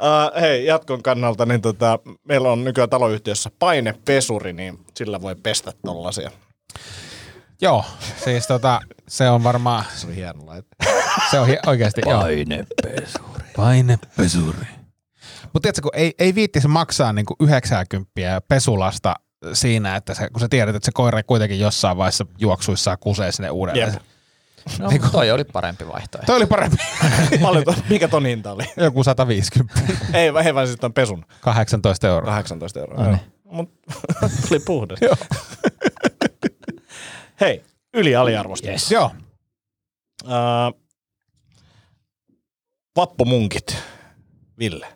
[0.00, 5.72] Uh, hei, jatkon kannalta, niin tota, meillä on nykyään taloyhtiössä painepesuri, niin sillä voi pestä
[5.84, 6.30] tollasia.
[7.62, 7.84] Joo,
[8.24, 10.68] siis tota, se on varmaan, Se on hieno laite.
[11.30, 12.20] se on hi- oikeasti, joo.
[12.20, 13.44] Painepesuri.
[13.56, 14.66] Painepesuri.
[15.42, 18.10] Mutta tiedätkö, kun ei, ei viittisi maksaa niinku 90
[18.48, 19.14] pesulasta
[19.52, 23.50] siinä, että se, kun sä tiedät, että se koira kuitenkin jossain vaiheessa juoksuissaan kusee sinne
[23.50, 23.92] uudelleen.
[23.92, 24.02] Jep.
[24.78, 26.26] No, toi oli parempi vaihtoehto.
[26.26, 26.76] Toi oli parempi.
[27.42, 28.64] Paljon to, mikä ton hinta oli?
[28.76, 29.80] Joku 150.
[30.18, 31.24] ei, ei vaan siis ton pesun.
[31.40, 32.30] 18 euroa.
[32.30, 32.98] 18 euroa.
[32.98, 33.12] No Joo.
[33.12, 33.32] niin.
[33.44, 33.70] Mut
[34.50, 34.98] oli puhdas.
[37.40, 38.68] Hei, yli aliarvosta.
[38.68, 38.92] Yes.
[38.92, 39.10] Joo.
[40.24, 40.80] Uh,
[42.96, 43.76] vappumunkit.
[44.58, 44.86] Ville.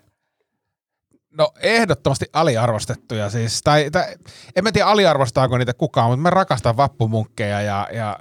[1.38, 3.62] No ehdottomasti aliarvostettuja siis.
[3.62, 4.14] Tai, tai
[4.56, 8.18] en mä tiedä aliarvostaako niitä kukaan, mutta mä rakastan vappumunkkeja ja, ja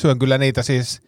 [0.00, 1.00] syön kyllä niitä siis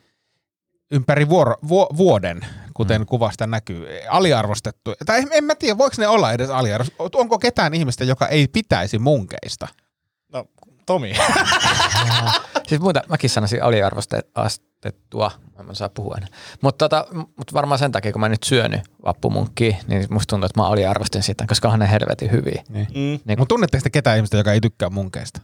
[0.91, 2.41] ympäri vuoro, vu, vuoden,
[2.75, 3.07] kuten mm.
[3.07, 3.87] kuvasta näkyy.
[4.09, 4.95] Aliarvostettu.
[5.07, 7.19] Tai en, en mä tiedä, voiko ne olla edes aliarvostettu.
[7.19, 9.69] Onko ketään ihmistä, joka ei pitäisi munkeista?
[10.33, 10.45] No,
[10.87, 11.15] Tomi.
[12.69, 16.29] Siis muuta, mäkin sanoisin aliarvostettua, mä en saa puhua enää.
[16.63, 20.61] Mutta tota, mut varmaan sen takia, kun mä nyt syönyt vappumunkkia, niin musta tuntuu, että
[20.61, 22.63] mä aliarvostin sitä, koska onhan ne helvetin hyviä.
[22.69, 22.87] Niin.
[22.87, 23.21] Mm.
[23.25, 25.41] Niin, Mutta tunnetteko te ketään ihmistä, joka ei tykkää munkeista?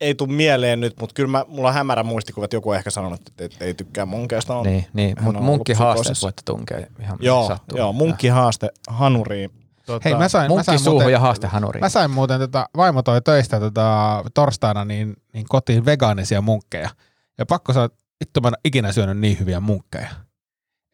[0.00, 2.90] Ei tuu mieleen nyt, mutta kyllä mä, mulla on hämärä muistikuva, että joku on ehkä
[2.90, 4.56] sanonut, että ei, ei tykkää munkeista.
[4.56, 4.66] On.
[4.66, 5.16] niin, niin.
[5.20, 6.24] Mutta on munkki ollut haasteet psykoosissa.
[6.26, 7.78] voitte tunkea ihan Joo, sattuu.
[7.78, 9.50] joo munkkihaaste hanuriin.
[9.86, 11.84] Tota, Hei, mä sain, mä sain muuten, ja haaste hanuriin.
[11.84, 16.90] Mä sain muuten, tota, vaimo toi töistä tota, torstaina niin, niin kotiin vegaanisia munkkeja.
[17.38, 20.08] Ja pakko sanoa, että vittu mä en ole ikinä syönyt niin hyviä munkkeja.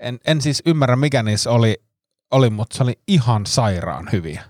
[0.00, 1.76] En, en siis ymmärrä, mikä niissä oli,
[2.30, 4.42] oli, mutta se oli ihan sairaan hyviä.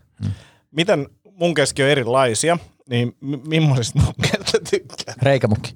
[0.70, 2.58] Miten munkeissakin on erilaisia,
[2.90, 5.14] niin mi- millaisista munkeista tykkää?
[5.22, 5.74] Reikämunkki.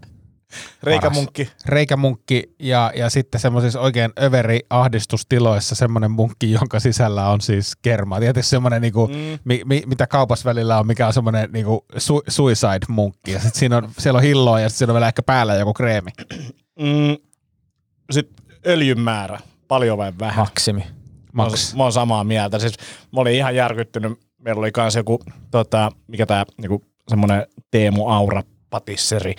[0.83, 1.49] Reikämunkki.
[1.67, 8.21] Reikämunkki ja, ja sitten semmoisissa oikein överi ahdistustiloissa semmoinen munkki, jonka sisällä on siis kerma.
[8.21, 9.39] Tietysti semmoinen, niinku, Mm.
[9.45, 13.31] mi, mi, mitä kaupassa välillä on, mikä on semmoinen niinku, su, suicide-munkki.
[13.33, 15.75] Ja sitten siinä on, siellä on hilloa ja sitten siinä on vielä ehkä päällä joku
[15.75, 16.11] kreemi.
[16.79, 17.17] Mm.
[18.11, 19.41] Sitten öljyn määrä.
[19.69, 20.39] Paljon vai vähän?
[20.39, 20.87] Maksimi.
[21.33, 21.75] Max.
[21.75, 22.59] Mä oon samaa mieltä.
[22.59, 22.75] Siis
[23.13, 24.19] mä olin ihan järkyttynyt.
[24.39, 29.35] Meillä oli kans joku, tota, mikä tää, niinku, semmonen Teemu Aura patisseri,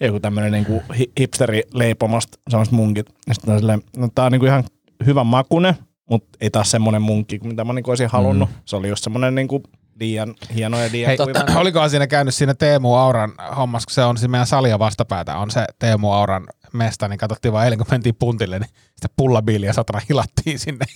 [0.00, 3.06] joku tämmönen niinku hi- hipsteri leipomasta semmoista munkit.
[3.28, 4.64] Ja sitten silleen, no tää on niinku ihan
[5.06, 5.76] hyvän makune,
[6.10, 8.48] mutta ei taas semmonen munkki, mitä mä niinku olisin halunnut.
[8.50, 8.54] Mm.
[8.64, 9.62] Se oli just semmonen niinku
[10.00, 11.60] liian hieno ja liian Hei, kuiva.
[11.60, 15.50] olikohan siinä käynyt siinä Teemu Auran hommassa, kun se on siinä meidän salia vastapäätä, on
[15.50, 20.00] se Teemu Auran mesta, niin katsottiin vaan eilen, kun mentiin puntille, niin sitä pullabiiliä satana
[20.08, 20.86] hilattiin sinne.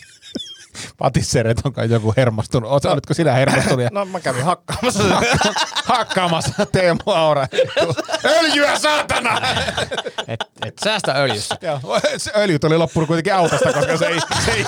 [0.98, 2.70] Patissereet on kai joku hermostunut.
[2.70, 5.02] Oot, olitko sinä hermostunut ja No mä kävin hakkaamassa
[5.84, 7.46] hakkaamassa Teemu Aura?
[8.24, 9.40] Öljyä, saatana!
[10.28, 11.56] Et, et säästä öljyssä.
[11.62, 11.80] Joo,
[12.16, 14.64] se öljy tuli loppunut kuitenkin autosta, koska se ei, se ei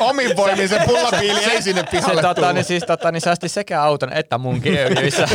[0.00, 2.54] omin voimin se pullabiili ei sinne Se, pihalle tota, tullut.
[2.54, 5.28] niin siis, tota, niin säästi sekä auton että munkin öljyissä.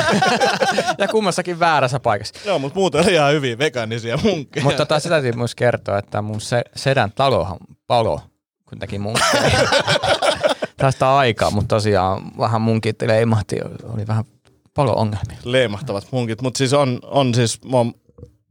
[0.97, 2.33] ja kummassakin väärässä paikassa.
[2.45, 4.63] Joo, mutta muuten oli ihan hyviä vegaanisia munkkeja.
[4.63, 7.57] Mutta tota, sitä täytyy myös kertoa, että mun se, sedän talohan
[7.87, 8.21] palo,
[8.69, 9.59] kun teki munkkeja.
[10.77, 13.55] Tästä aikaa, mutta tosiaan vähän munkit leimahti,
[13.93, 14.25] oli vähän
[14.73, 15.37] palo-ongelmia.
[15.43, 17.93] leimahtavat munkit, mutta siis on, on siis, mä oon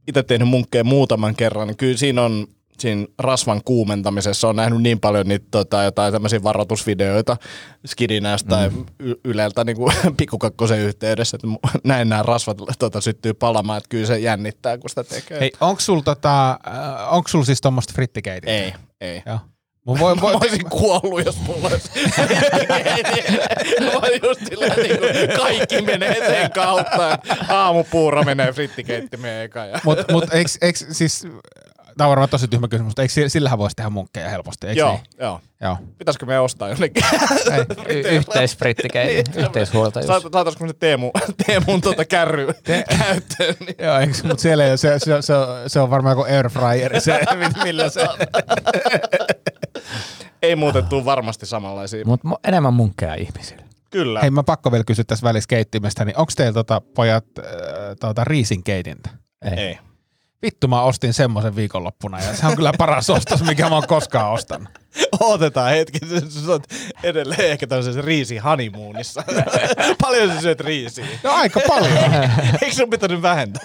[0.07, 2.47] itse tehnyt munkkeja muutaman kerran, niin kyllä siinä on
[2.79, 7.37] siinä rasvan kuumentamisessa on nähnyt niin paljon niitä tota, jotain tämmöisiä varoitusvideoita
[7.85, 11.47] Skidinästä tai y- Yleltä niin kuin pikkukakkosen yhteydessä, että
[11.83, 15.39] näin nämä rasvat tota, syttyy palamaan, että kyllä se jännittää, kun sitä tekee.
[15.39, 18.53] Hei, onko sul, tota, äh, onks sul siis tuommoista frittikeitintä?
[18.53, 19.23] ei, ei.
[19.25, 19.39] Joo.
[19.87, 21.91] Mun voi, voi, Mä olisin kuollut, jos mulla olisi.
[23.79, 27.19] Mä olin just silleen, niin kuin kaikki menee sen kautta.
[27.49, 29.65] Aamupuuro menee frittikeittimeen eka.
[29.65, 29.79] Ja...
[29.83, 31.27] mut, mut eiks, eiks, siis,
[31.97, 34.79] tää on varmaan tosi tyhmä kysymys, mutta eikö si- sillähän voisi tehdä munkkeja helposti, eikö
[34.79, 35.01] Joo, niin?
[35.19, 35.41] joo.
[35.61, 35.77] Joo.
[35.97, 37.03] Pitäisikö me ostaa jonnekin?
[37.87, 40.07] Y- yhteisfrittikei, yhteishuoltajuus.
[40.07, 41.11] Saat- Saataisiko me se Teemu,
[41.45, 43.55] Teemun tuota kärry käyttöön?
[43.59, 43.75] Niin.
[43.79, 47.01] Joo, eikö, mutta siellä ei ole, se, se, se, on- se on varmaan joku airfryer,
[47.01, 47.19] se,
[47.63, 48.01] millä se...
[50.41, 52.05] Ei muuten tuu varmasti samanlaisia.
[52.05, 53.63] Mutta enemmän munkkeja ihmisille.
[53.91, 54.21] Kyllä.
[54.21, 57.45] Hei, mä pakko vielä kysyä tässä välissä keittimestä, niin onko teillä tota, pojat äh,
[57.99, 59.09] tota, riisinkeitintä?
[59.57, 59.79] Ei.
[60.41, 64.31] Vittu, mä ostin semmoisen viikonloppuna ja se on kyllä paras ostos, mikä mä oon koskaan
[64.31, 64.69] ostanut.
[65.19, 66.63] Otetaan hetki, sä oot
[67.03, 69.23] edelleen ehkä tämmöisessä riisi honeymoonissa.
[70.01, 71.05] Paljon sä syöt riisiä.
[71.23, 72.13] No aika paljon.
[72.61, 73.63] Eikö sun pitänyt vähentää?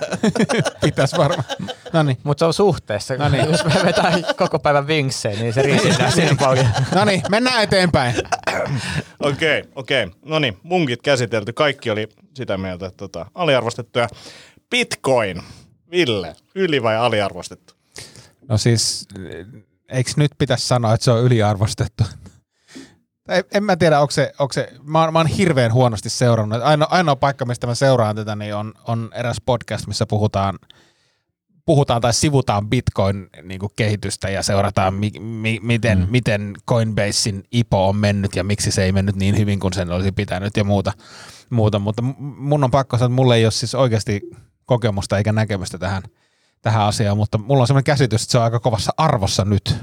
[0.81, 1.45] Pitäis varmaan.
[1.93, 2.19] No niin.
[2.23, 3.17] Mutta se on suhteessa.
[3.17, 3.51] No niin.
[3.51, 6.69] Jos me vetää koko päivän vinkseen, niin se riisitään siinä paljon.
[6.95, 8.15] No niin, mennään eteenpäin.
[9.21, 10.05] Okei, okay, okei.
[10.05, 10.19] Okay.
[10.25, 11.53] No niin, munkit käsitelty.
[11.53, 14.09] Kaikki oli sitä mieltä, että tota, aliarvostettuja.
[14.71, 15.43] Bitcoin.
[15.93, 17.75] Ville, yli vai aliarvostettu?
[18.49, 19.09] No siis,
[19.89, 22.05] eikö nyt pitäisi sanoa, että se on yliarvostettu?
[23.29, 26.63] En, en mä tiedä, onko se, onko se mä, oon, mä oon hirveän huonosti seurannut.
[26.63, 30.59] Ainoa, ainoa paikka, mistä mä seuraan tätä, niin on, on eräs podcast, missä puhutaan,
[31.65, 36.07] puhutaan tai sivutaan Bitcoin niin kuin kehitystä ja seurataan, mi, mi, miten, mm.
[36.11, 40.13] miten Coinbasein IPO on mennyt ja miksi se ei mennyt niin hyvin kuin sen olisi
[40.13, 40.93] pitänyt ja muuta.
[41.51, 41.79] muuta.
[41.79, 44.21] Mutta mun on pakko sanoa, että mulle ei ole siis oikeasti
[44.73, 46.03] kokemusta eikä näkemystä tähän,
[46.63, 49.75] tähän asiaan, mutta mulla on sellainen käsitys, että se on aika kovassa arvossa nyt,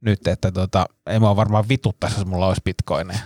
[0.00, 3.18] nyt että tota, ei mua varmaan vituttaisi, jos mulla olisi bitcoineja.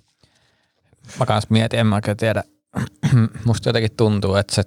[1.18, 2.44] mä kans mietin, en mä tiedä.
[3.44, 4.62] Musta jotenkin tuntuu, että se,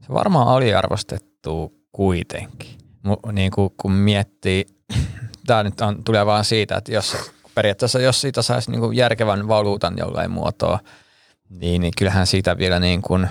[0.00, 2.78] se varmaan aliarvostettu kuitenkin.
[3.02, 4.66] Mu, niin kuin, kun miettii,
[5.46, 7.16] tämä nyt on, tulee vaan siitä, että jos
[7.54, 10.78] periaatteessa jos siitä saisi niin järkevän valuutan jollain muotoa,
[11.50, 13.28] niin, niin kyllähän siitä vielä niin kuin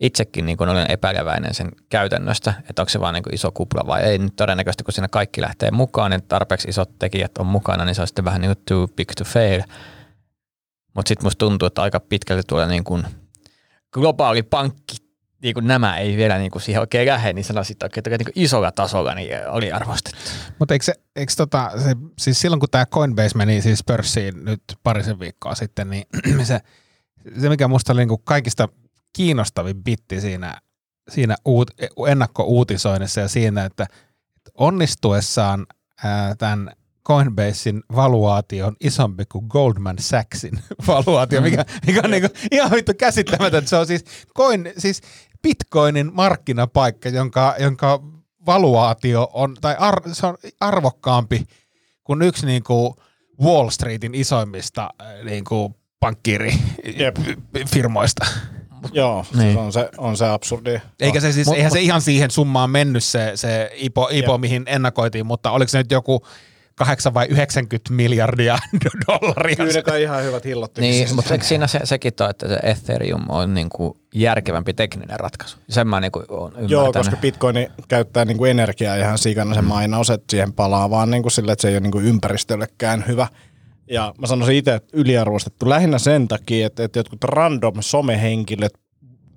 [0.00, 3.86] itsekin niin kuin olen epäileväinen sen käytännöstä, että onko se vaan niin kuin iso kupla
[3.86, 4.18] vai ei.
[4.18, 8.00] Nyt todennäköisesti kun siinä kaikki lähtee mukaan, niin tarpeeksi isot tekijät on mukana, niin se
[8.00, 9.62] on sitten vähän niin kuin too big to fail.
[10.94, 13.06] Mutta sitten musta tuntuu, että aika pitkälti tulee niin kuin
[13.92, 14.96] globaali pankki,
[15.42, 18.72] niin kuin nämä ei vielä niin kuin siihen oikein lähde, niin sanoisin, että niin isolla
[18.72, 20.20] tasolla niin oli arvostettu.
[20.58, 24.62] Mutta eikö se, eikö tota, se, siis silloin kun tämä Coinbase meni siis pörssiin nyt
[24.82, 26.06] parisen viikkoa sitten, niin
[26.46, 26.60] se–
[27.40, 28.68] se, mikä musta oli niin kaikista
[29.12, 30.60] kiinnostavin bitti siinä,
[31.08, 31.70] siinä uut,
[32.08, 33.86] ennakko-uutisoinnissa ja siinä, että
[34.54, 35.66] onnistuessaan
[36.04, 36.70] ää, tämän
[37.08, 42.92] Coinbasein valuaatio on isompi kuin Goldman Sachsin valuaatio, mikä, mikä on niin kuin ihan vittu
[42.98, 43.66] käsittämätön.
[43.66, 44.04] Se on siis,
[44.36, 45.00] coin, siis
[45.42, 48.02] Bitcoinin markkinapaikka, jonka, jonka
[48.46, 51.46] valuaatio on, tai ar, se on arvokkaampi
[52.04, 52.94] kuin yksi niin kuin
[53.42, 54.90] Wall Streetin isoimmista
[55.24, 58.26] niin kuin pankkiirifirmoista.
[58.92, 59.42] Joo, niin.
[59.42, 60.80] siis on, se, on se absurdi.
[61.00, 64.38] Eikä se siis, mut, eihän mut, se ihan siihen summaan mennyt se, se IPO, IPO
[64.38, 66.22] mihin ennakoitiin, mutta oliko se nyt joku
[66.78, 68.58] 8 vai 90 miljardia
[69.08, 69.56] dollaria.
[69.56, 73.24] Kyllä kai ihan hyvät hillot Niin, mutta eikö siinä se, sekin toi, että se Ethereum
[73.28, 75.58] on niin kuin järkevämpi tekninen ratkaisu?
[75.68, 79.62] Sen mä niin kuin olen Joo, koska Bitcoin käyttää niin kuin energiaa ihan sikana se
[79.62, 79.68] mm.
[79.68, 83.04] mainaus, että siihen palaa vaan niin kuin sille, että se ei ole niin kuin ympäristöllekään
[83.08, 83.26] hyvä.
[83.90, 88.72] Ja mä sanoisin itse, että yliarvostettu lähinnä sen takia, että, että jotkut random somehenkilöt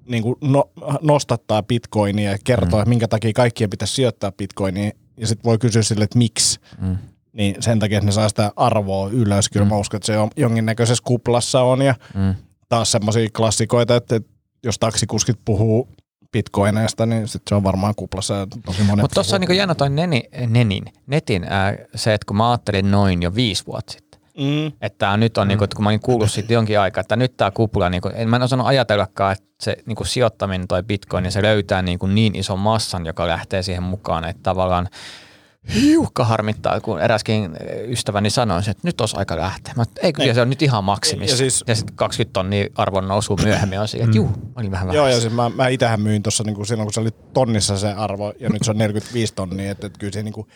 [0.07, 0.71] niin kuin no,
[1.01, 2.81] nostattaa bitcoinia ja kertoo, mm.
[2.81, 4.91] että minkä takia kaikkien pitäisi sijoittaa bitcoinia.
[5.17, 6.59] Ja sitten voi kysyä sille, että miksi.
[6.81, 6.97] Mm.
[7.33, 9.49] Niin sen takia, että ne saa sitä arvoa ylös.
[9.49, 9.69] Kyllä mm.
[9.69, 11.81] mä uskon, että se on jonkinnäköisessä kuplassa on.
[11.81, 12.35] Ja mm.
[12.69, 14.29] taas semmoisia klassikoita, että, että
[14.63, 15.87] jos taksikuskit puhuu
[16.31, 19.75] bitcoineista, niin sit se on varmaan kuplassa ja tosi monet Mutta tuossa on niin jännä
[19.75, 24.10] toi neni, Nenin, netin ää, se, että kun mä ajattelin noin jo viisi vuotta sitten,
[24.41, 24.71] Mm.
[24.81, 25.47] Että nyt on, mm.
[25.47, 28.13] niin kuin, kun mä olin kuullut siitä jonkin aikaa, että nyt tämä kupla, niin kuin,
[28.15, 31.81] en mä en osannut ajatellakaan, että se niin kuin sijoittaminen tai bitcoin, niin se löytää
[31.81, 34.87] niin, kuin niin ison massan, joka lähtee siihen mukaan, että tavallaan
[35.75, 39.73] hiukka harmittaa, kun eräskin ystäväni sanoi, että nyt olisi aika lähteä.
[39.77, 41.33] Mä, ei kyllä, se on nyt ihan maksimissa.
[41.33, 44.93] Ja, siis, ja sitten 20 tonnia arvon nousu myöhemmin on siihen, että juu, oli vähän
[44.93, 47.93] Joo, ja siis mä, mä itähän myin tuossa niin silloin, kun se oli tonnissa se
[47.93, 50.47] arvo, ja nyt se on 45 tonnia, että, että kyllä se niin kuin,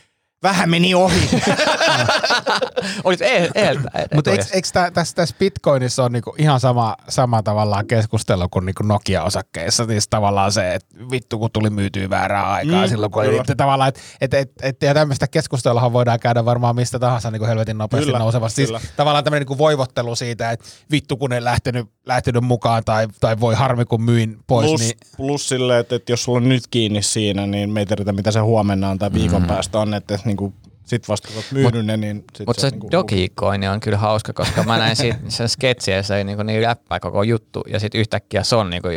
[0.43, 1.29] vähän meni ohi.
[3.03, 3.21] Olit
[3.55, 3.91] eeltä.
[4.15, 8.83] Mutta eikö, eikö tässä, tässä Bitcoinissa on niinku ihan sama, sama tavallaan keskustelu kuin niinku
[8.83, 9.85] Nokia-osakkeissa?
[9.85, 13.55] Siis tavallaan se, että vittu kun tuli myytyä väärää aikaa mm, silloin, kun oli, että
[13.55, 17.49] tavallaan, että et, et, et, ja tämmöistä keskustelua voidaan käydä varmaan mistä tahansa niin kuin
[17.49, 18.65] helvetin nopeasti kyllä, nousevasti.
[18.65, 23.39] Siis tavallaan tämmöinen niinku voivottelu siitä, että vittu kun ei lähtenyt, lähtenyt mukaan tai, tai
[23.39, 24.67] voi harmi kun myin pois.
[24.67, 24.97] Plus, niin...
[25.17, 28.31] plus sille, että, että jos sulla on nyt kiinni siinä, niin me ei tiedetä mitä
[28.31, 29.47] se huomenna on tai viikon mm.
[29.47, 30.53] päästä on, että niin kuin
[30.85, 34.33] sit vasta kun myynyt ne, niin sit Mutta se, se niinku Dogecoin on kyllä hauska,
[34.33, 38.43] koska mä näin siitä, sen sketsiä, se niinku niin läppää koko juttu, ja sitten yhtäkkiä
[38.43, 38.87] se on, niinku,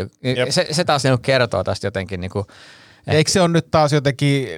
[0.51, 2.47] se, se taas niinku kertoo tästä jotenkin niinku,
[3.07, 4.49] et, Eikö se on nyt taas jotenkin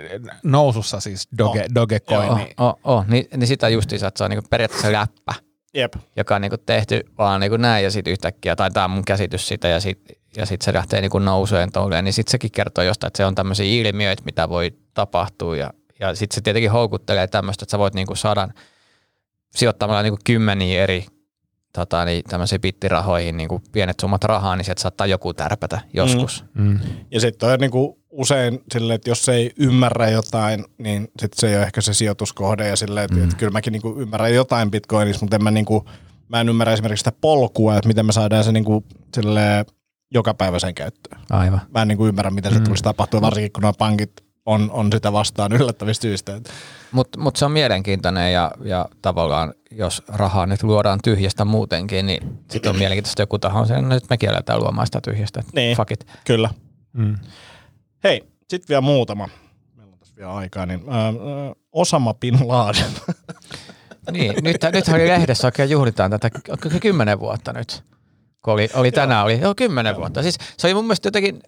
[0.42, 1.74] nousussa siis Doge, oh.
[1.74, 2.26] Dogecoin?
[2.26, 3.06] Joo, oh, oh, oh.
[3.06, 5.34] Niin, niin sitä justiinsa, että se on niinku periaatteessa läppä,
[5.74, 5.92] Jep.
[6.16, 9.48] joka on niinku tehty vaan niinku näin ja sitten yhtäkkiä, tai tämä on mun käsitys
[9.48, 13.08] siitä ja sitten ja sit se lähtee niinku nouseen touleen, niin sitten sekin kertoo jostain,
[13.08, 17.64] että se on tämmöisiä ilmiöitä, mitä voi tapahtua ja ja sitten se tietenkin houkuttelee tämmöistä,
[17.64, 18.48] että sä voit niinku saada
[19.50, 21.06] sijoittamalla niin kuin kymmeniä eri
[21.72, 26.44] tota, niin, tämmöisiin bittirahoihin niin kuin pienet summat rahaa, niin sieltä saattaa joku tärpätä joskus.
[26.54, 26.78] Mm.
[27.10, 31.56] Ja sitten on niinku usein silleen, että jos ei ymmärrä jotain, niin sit se ei
[31.56, 32.68] ole ehkä se sijoituskohde.
[32.68, 33.24] Ja silleen, että, mm.
[33.24, 35.88] että kyllä mäkin niinku ymmärrän jotain bitcoinissa, mutta en mä, niinku,
[36.28, 38.84] mä en ymmärrä esimerkiksi sitä polkua, että miten me saadaan se niinku,
[39.14, 39.64] silleen,
[40.14, 41.20] jokapäiväiseen käyttöön.
[41.30, 41.60] Aivan.
[41.74, 42.64] Mä en niinku ymmärrä, miten se Mm.
[42.64, 44.12] tulisi tapahtua, varsinkin kun nuo pankit
[44.46, 46.36] on, on sitä vastaan yllättävistä syistä.
[46.36, 46.50] että-
[46.92, 52.38] Mutta mut se on mielenkiintoinen ja, ja tavallaan, jos rahaa nyt luodaan tyhjästä muutenkin, niin
[52.50, 55.42] sitten on mielenkiintoista, että joku taho on sen, nyt me kielletään luomaan sitä tyhjästä.
[55.52, 55.76] Niin.
[55.76, 56.06] Fuck it.
[56.26, 56.50] Kyllä.
[56.92, 57.16] Mm.
[58.04, 59.28] Hei, sitten vielä muutama.
[59.76, 60.66] Meillä on tässä vielä aikaa.
[60.66, 61.12] Niin, ää, ää,
[61.72, 62.92] Osama Bin Laden.
[64.10, 67.84] Niin, nyt, nyt oli lehdessä oikein juhlitaan tätä onko se kymmenen vuotta nyt.
[68.44, 70.22] Kun oli, oli tänään, oli joo, kymmenen vuotta.
[70.22, 71.40] Siis se oli mun mielestä jotenkin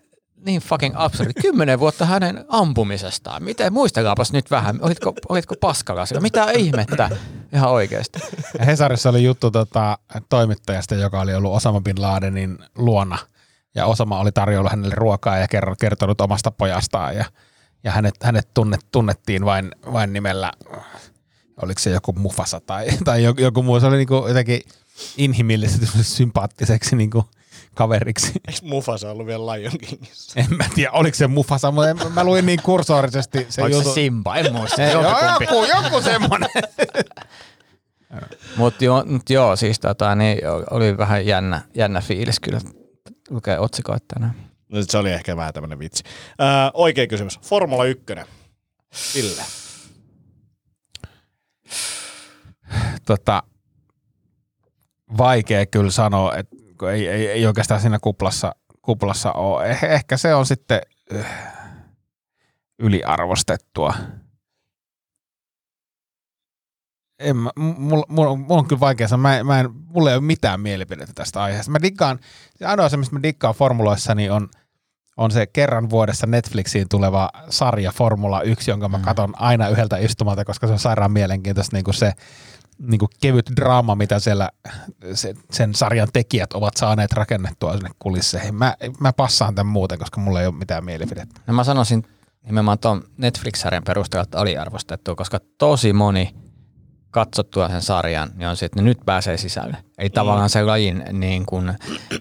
[0.47, 1.33] niin fucking absurdi.
[1.43, 3.43] Kymmenen vuotta hänen ampumisestaan.
[3.43, 6.21] Miten, muistakaapas nyt vähän, olitko, olitko paskalla sillä?
[6.21, 7.11] Mitä ihmettä?
[7.53, 8.21] Ihan oikeasti.
[8.59, 9.99] Ja Hesarissa oli juttu tota,
[10.29, 13.19] toimittajasta, joka oli ollut Osama Bin Ladenin luona.
[13.75, 15.47] Ja Osama oli tarjolla hänelle ruokaa ja
[15.81, 17.16] kertonut omasta pojastaan.
[17.16, 17.25] Ja,
[17.85, 20.53] ja hänet, hänet tunnet, tunnettiin vain, vain nimellä,
[21.62, 23.81] oliko se joku Mufasa tai, tai joku, joku muu.
[23.81, 24.61] Se oli niinku jotenkin
[25.16, 27.25] inhimillisesti sympaattiseksi niinku
[27.75, 28.33] kaveriksi.
[28.49, 30.41] Eikö Mufasa ollut vielä Lion Kingissä?
[30.41, 33.91] En mä tiedä, oliko se Mufasa, mutta en- mä luin niin kursorisesti se Oliko juttu.
[33.91, 34.37] se Simba?
[34.37, 34.83] En muista.
[34.83, 36.51] Ei, joku, joku semmoinen.
[38.57, 40.39] Mutta joo, mut joo, siis tota, niin
[40.70, 42.61] oli vähän jännä, jännä fiilis kyllä
[43.35, 44.35] lukee otsikoita tänään.
[44.68, 46.05] No se oli ehkä vähän tämmönen vitsi.
[46.39, 47.41] Ää, oikea kysymys.
[47.43, 48.05] Formula 1.
[49.14, 49.43] Ville.
[53.07, 53.43] tota,
[55.18, 56.57] vaikea kyllä sanoa, että
[56.93, 59.70] ei, ei, ei oikeastaan siinä kuplassa, kuplassa ole.
[59.70, 60.80] Eh, ehkä se on sitten
[61.16, 61.26] äh,
[62.78, 63.95] yliarvostettua.
[67.23, 69.23] En, mä- mulla, mulla, mulla, on kyllä vaikea sanoa.
[69.23, 71.73] Mä, mä en, mulla ei ole mitään mielipidettä tästä aiheesta.
[71.73, 72.18] Mä diggaan,
[72.57, 74.49] se ainoa se, mistä mä diggaan formuloissa, niin on,
[75.16, 80.45] on se kerran vuodessa Netflixiin tuleva sarja Formula 1, jonka mä katson aina yhdeltä istumalta,
[80.45, 82.12] koska se on sairaan mielenkiintoista niin kuin se
[82.79, 84.51] niin kuin kevyt draama, mitä siellä
[85.14, 88.55] se, sen sarjan tekijät ovat saaneet rakennettua sinne kulisseihin.
[88.55, 91.41] Mä, mä passaan tämän muuten, koska mulla ei ole mitään mielipidettä.
[91.47, 92.03] No mä sanoisin
[92.45, 96.35] nimenomaan tuon Netflix-sarjan perusteella, että aliarvostettu, koska tosi moni
[97.13, 99.77] katsottua sen sarjan, niin on se, että ne nyt pääsee sisälle.
[99.99, 101.75] Eli tavallaan se lajin niin kun,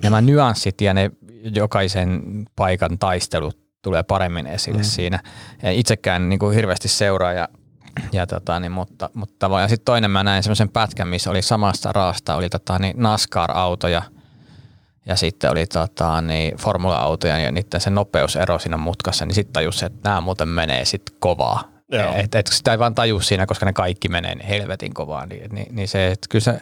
[0.03, 1.11] nämä nyanssit ja ne
[1.55, 2.21] jokaisen
[2.55, 4.83] paikan taistelut tulee paremmin esille mm.
[4.83, 5.19] siinä.
[5.63, 7.47] Ja itsekään niin kuin hirveästi seuraa, ja,
[8.11, 9.49] ja tota, niin, mutta, mutta.
[9.61, 14.01] Ja sitten toinen mä näin semmoisen pätkän, missä oli samasta raasta, oli tota, niin NASCAR-autoja,
[15.05, 19.83] ja sitten oli tota, niin formula-autoja ja niiden se nopeusero siinä mutkassa, niin sitten tajus,
[19.83, 21.70] että nämä muuten menee sitten kovaa.
[21.91, 22.13] Joo.
[22.33, 25.25] Et, sitä ei vaan taju siinä, koska ne kaikki menee niin helvetin kovaa.
[25.25, 26.59] Niin, niin, niin se, että kyllä se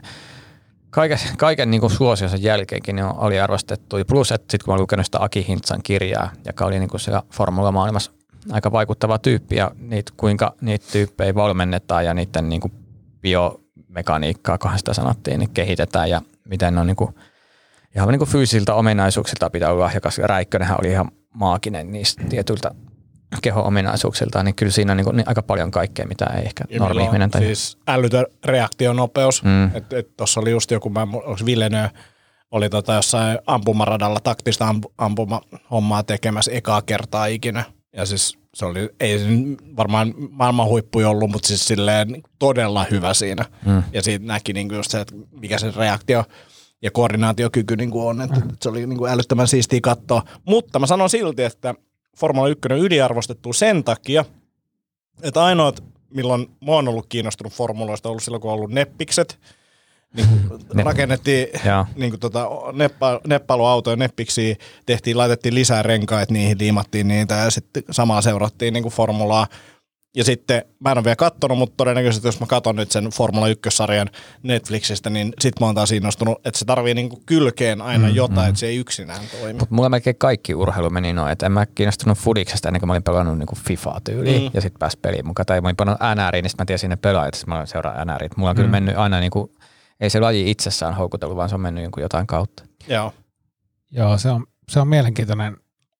[0.89, 3.97] kaiken, kaiken niin kuin suosionsa jälkeenkin niin on aliarvostettu.
[3.97, 6.89] Ja plus, että sitten kun mä olen lukenut sitä Aki Hintsan kirjaa, joka oli niin
[6.89, 7.01] kuin
[7.31, 8.11] formula-maailmassa
[8.51, 12.73] aika vaikuttava tyyppi ja niitä, kuinka niitä tyyppejä valmennetaan ja niiden niin kuin
[13.21, 17.15] biomekaniikkaa, kunhan sitä sanottiin, niin kehitetään ja miten ne on niin kuin
[17.95, 20.17] ihan niin kuin fyysisiltä ominaisuuksilta pitää olla lahjakas.
[20.17, 22.71] Ja Räikkönenhän oli ihan maaginen niistä tietyiltä
[23.41, 27.31] keho-ominaisuuksiltaan, niin kyllä siinä on niin kuin, niin aika paljon kaikkea, mitä ei ehkä normi-ihminen
[27.31, 29.43] tai Siis älytön reaktionopeus.
[29.43, 29.71] Mm.
[30.17, 31.91] Tuossa oli just joku, mä, onko Villeneuve,
[32.51, 37.63] oli tota jossain ampumaradalla taktista amp- ampumahommaa tekemässä ekaa kertaa ikinä.
[37.93, 39.19] Ja siis se oli, ei
[39.77, 43.45] varmaan maailman huippu ollut, mutta siis silleen todella hyvä siinä.
[43.65, 43.83] Mm.
[43.93, 46.23] Ja siitä näki niinku just se, että mikä se reaktio
[46.81, 50.21] ja koordinaatiokyky niinku on, että se oli niinku älyttömän siistiä katsoa.
[50.45, 51.75] Mutta mä sanon silti, että
[52.19, 54.25] Formula 1 on yliarvostettu sen takia,
[55.23, 59.39] että ainoat, milloin mä oon ollut kiinnostunut formuloista, on ollut silloin, kun on ollut neppikset.
[60.15, 60.27] Niin
[60.73, 61.47] Ne- rakennettiin
[61.95, 67.83] niin kuin tota, neppa, neppailuautoja, neppiksi tehtiin, laitettiin lisää renkaita, niihin liimattiin niitä ja sitten
[67.91, 69.47] samalla seurattiin niin kuin formulaa.
[70.15, 73.47] Ja sitten, mä en ole vielä kattonut, mutta todennäköisesti jos mä katson nyt sen Formula
[73.47, 74.09] 1-sarjan
[74.43, 78.47] Netflixistä, niin sit mä oon taas innostunut, että se tarvii niinku kylkeen aina mm, jotain,
[78.47, 78.49] mm.
[78.49, 79.59] että se ei yksinään toimi.
[79.59, 82.93] Mutta mulla melkein kaikki urheilu meni noin, että en mä kiinnostunut fudiksesta ennen kuin mä
[82.93, 84.49] olin pelannut niinku FIFA tyyliin Mm.
[84.53, 85.45] ja sitten pääsi peliin mukaan.
[85.45, 88.05] Tai mä olin pannut NRiin, niin sitten mä tiesin ne pelaajat, että mä olin seuraa
[88.05, 88.31] NRiin.
[88.37, 89.51] Mulla on kyllä mennyt aina niinku,
[89.99, 92.63] ei se laji itsessään houkutellut, vaan se on mennyt jotain kautta.
[92.87, 93.13] Joo.
[93.91, 95.57] Joo, se on, se on mielenkiintoinen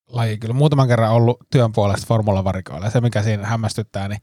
[0.09, 0.37] laji.
[0.37, 2.85] Kyllä muutaman kerran ollut työn puolesta formulavarikoilla.
[2.85, 4.21] Ja se, mikä siinä hämmästyttää, niin,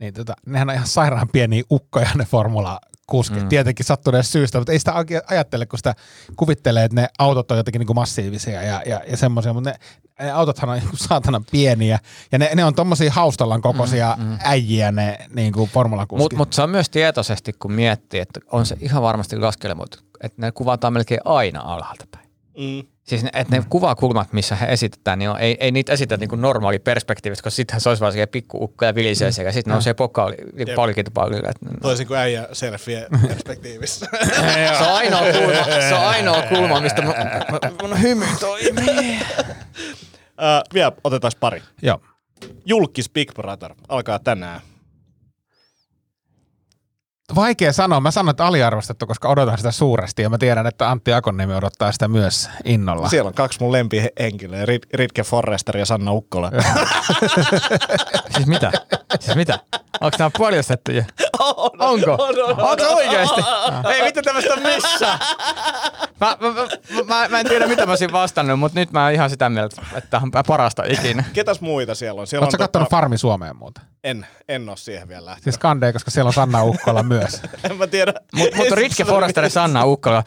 [0.00, 3.48] niin tota, nehän on ihan sairaan pieniä ukkoja ne formula kuski, mm.
[3.48, 4.94] tietenkin sattuneesta syystä, mutta ei sitä
[5.26, 5.94] ajattele, kun sitä
[6.36, 9.76] kuvittelee, että ne autot on jotenkin niin kuin massiivisia ja, ja, ja semmoisia, mutta ne,
[10.20, 11.98] ne autothan on joku saatanan pieniä
[12.32, 14.38] ja ne, ne on tommosia haustallan kokoisia mm, mm.
[14.44, 16.22] äijiä ne niin kuin formulakuskit.
[16.22, 20.42] Mutta mut se on myös tietoisesti, kun miettii, että on se ihan varmasti laskelmoitu, että
[20.42, 22.25] ne kuvataan melkein aina alhaalta päin.
[22.58, 22.86] Mm.
[23.04, 26.28] Siis ne, että ne kuvakulmat, missä he esitetään, niin on, ei, ei niitä esitetä niin
[26.28, 29.82] kuin normaali perspektiivistä, koska sittenhän se olisi vaan se pikku ukko ja vilisee sekä sitten
[29.82, 31.48] se pokaali, niin palkintopallille.
[31.48, 34.06] että- Toisin kuin äijä selfie perspektiivissä.
[34.78, 37.14] Se on ainoa kulma, se on ainoa kulma mistä mun,
[37.82, 39.18] mun hymy toimii.
[40.42, 41.62] Ö, vielä otetaan pari.
[41.82, 42.00] Joo.
[42.66, 44.60] Julkis Big Brother alkaa tänään.
[47.34, 48.00] Vaikea sanoa.
[48.00, 51.92] Mä sanon, että aliarvostettu, koska odotan sitä suuresti ja mä tiedän, että Antti Akonniemi odottaa
[51.92, 53.08] sitä myös innolla.
[53.08, 56.50] Siellä on kaksi mun lempihenkilöä, Rit- Ritke Forrester ja Sanna Ukkola.
[58.34, 58.72] Siis mitä?
[59.20, 59.58] Siis mitä?
[60.00, 61.04] Onko nämä paljastettuja?
[61.78, 62.12] Onko?
[62.58, 63.40] Onko oikeesti?
[63.94, 65.18] Ei mitä tämmöistä on missään.
[66.20, 66.66] Mä, mä, mä,
[67.06, 69.82] mä, mä, en tiedä mitä mä olisin vastannut, mutta nyt mä oon ihan sitä mieltä,
[69.96, 71.24] että tämä on parasta ikinä.
[71.32, 72.26] Ketäs muita siellä on?
[72.26, 73.80] Siellä Oletko on tota- kattonut Farmi Suomeen muuta?
[74.06, 75.44] En, en ole siihen vielä lähtenyt.
[75.44, 77.42] Siis Kande, koska siellä on Sanna Ukkola myös.
[77.70, 78.14] En mä tiedä.
[78.32, 80.24] Mutta mut Ritke Forrester ja Sanna Ukkola,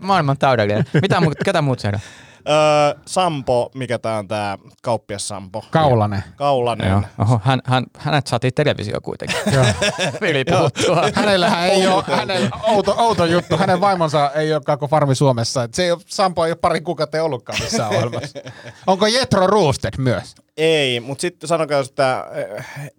[0.00, 0.84] maailman täydellinen.
[1.02, 2.00] Mitä muut, ketä muut siellä?
[2.48, 5.64] Öö, Sampo, mikä tää on tää kauppias Sampo?
[5.70, 6.24] Kaulanen.
[6.36, 6.90] Kaulanen.
[6.90, 7.02] Joo.
[7.18, 9.36] Oho, hän, hän, hänet saatiin televisio kuitenkin.
[10.20, 11.02] Vili puhuttua.
[11.14, 15.62] Hänellähän ei ole, hänellä, outo, outo juttu, hänen vaimonsa ei olekaan kuin Farmi Suomessa.
[15.62, 18.38] Et se ei ole, Sampo ei ole pari kuukautta ollutkaan missään ohjelmassa.
[18.86, 20.34] Onko Jetro Roosted myös?
[20.56, 22.26] Ei, mutta sitten sanokaa, että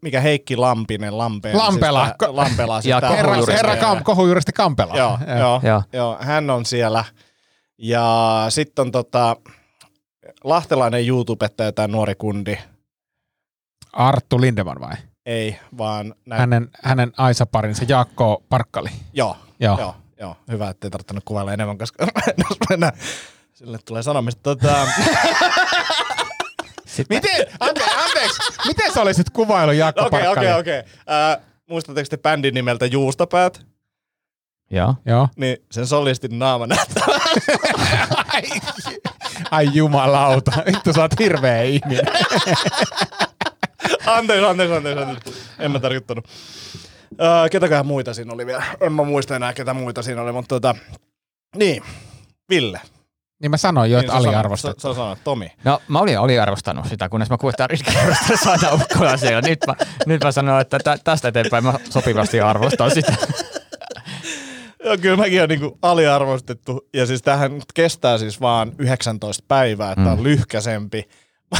[0.01, 1.57] mikä Heikki Lampinen, Lampeen.
[1.57, 2.05] Lampela.
[2.05, 2.81] Siis tää- Lampela.
[2.81, 4.97] Siis Ja Herra, herra Kam, kohujuristi Kampela.
[4.97, 5.83] Joo, joo, joo, Joo.
[5.93, 7.05] joo, hän on siellä.
[7.85, 9.35] Ja sitten on tota,
[10.43, 12.57] lahtelainen YouTubettaja, tämä nuori kundi.
[13.93, 14.93] Arttu Lindeman vai?
[15.25, 16.39] Ei, vaan näin.
[16.39, 18.89] Hänen, hänen Aisa-parinsa Jaakko Parkkali.
[19.13, 19.79] Joo, Joo.
[19.79, 19.95] joo.
[20.19, 20.35] joo.
[20.51, 22.05] Hyvä, ettei tarvinnut kuvailla enemmän, koska
[22.49, 22.93] jos mennään,
[23.53, 24.41] sille tulee sanomista.
[24.43, 24.87] Tota,
[27.09, 30.47] Miten, ante, anteeksi, miten sä olisit kuvailu Jaakko Okei, Parkkali?
[30.47, 30.77] okei, okei.
[30.79, 33.65] Äh, Muistatteko te bändin nimeltä Juustopäät?
[34.73, 34.95] Joo.
[35.05, 35.27] Joo.
[35.37, 37.05] Niin sen solistin naama näyttää.
[38.33, 38.41] Ai,
[39.51, 42.05] ai jumalauta, vittu sä oot hirveä ihminen.
[44.05, 45.33] anteeksi, anteeksi, anteeksi, anteeksi.
[45.59, 46.25] En mä tarkoittanut.
[47.21, 48.63] Öö, ketäköhän muita siinä oli vielä?
[48.81, 50.75] En mä muista enää, ketä muita siinä oli, mutta tota...
[51.55, 51.83] Niin,
[52.49, 52.81] Ville.
[53.41, 54.81] Niin mä sanoin jo, Niin, että sanoit- aliarvostettu.
[54.81, 55.51] Sä, sä sanoit, Tomi.
[55.63, 57.67] No mä olin aliarvostanut sitä, kunnes mä kuulin, että
[58.43, 59.41] Sanna Ukkola siellä.
[59.41, 63.13] Nyt mä, nyt mä sanoin, että tä, tästä eteenpäin mä sopivasti arvostan sitä.
[64.83, 66.87] Joo, kyllä mäkin on niinku aliarvostettu.
[66.93, 70.11] Ja siis tähän kestää siis vaan 19 päivää, että mm.
[70.11, 71.09] on lyhkäsempi.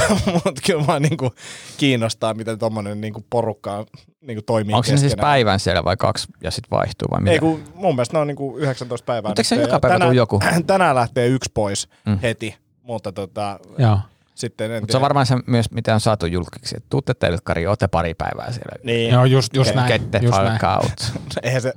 [0.33, 1.31] Mutta kyllä mä niinku
[1.77, 3.85] kiinnostaa, miten tommonen niinku porukka on,
[4.21, 7.31] niinku toimii Onko se siis päivän siellä vai kaksi ja sitten vaihtuu vai mitä?
[7.31, 9.29] Ei kun mun mielestä ne on niinku 19 päivää.
[9.29, 10.39] Mutta eikö se joka päivä tänään, joku?
[10.67, 12.19] Tänään lähtee yksi pois Mm.
[12.21, 13.99] heti, mutta tota, Joo.
[14.35, 16.75] sitten en Mutta se on varmaan se myös, mitä on saatu julkiksi.
[16.89, 18.75] Tuutte telkkariin, ootte pari päivää siellä.
[18.83, 19.87] Niin, Joo, just, just näin.
[19.87, 20.59] Get the Just näin.
[20.65, 21.13] out.
[21.43, 21.73] eihän se,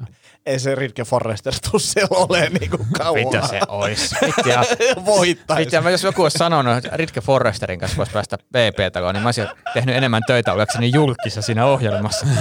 [0.47, 3.25] ei se Ritke Forrester tuu siellä olemaan niinku kauan.
[3.25, 4.15] Mitä se ois?
[4.27, 4.63] Vittiä.
[5.07, 5.61] Voittaisi.
[5.61, 9.29] Vittiä, mä jos joku olisi sanonut, että Ritke Forresterin kanssa voisi päästä PP-taloon, niin mä
[9.29, 12.27] olisin tehnyt enemmän töitä ollakseni julkissa siinä ohjelmassa.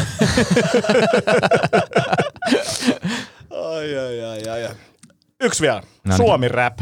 [3.75, 4.75] Ai, ai, ai, ai, ai.
[5.41, 5.81] Yksi vielä.
[5.81, 6.17] No niin.
[6.17, 6.79] Suomi rap.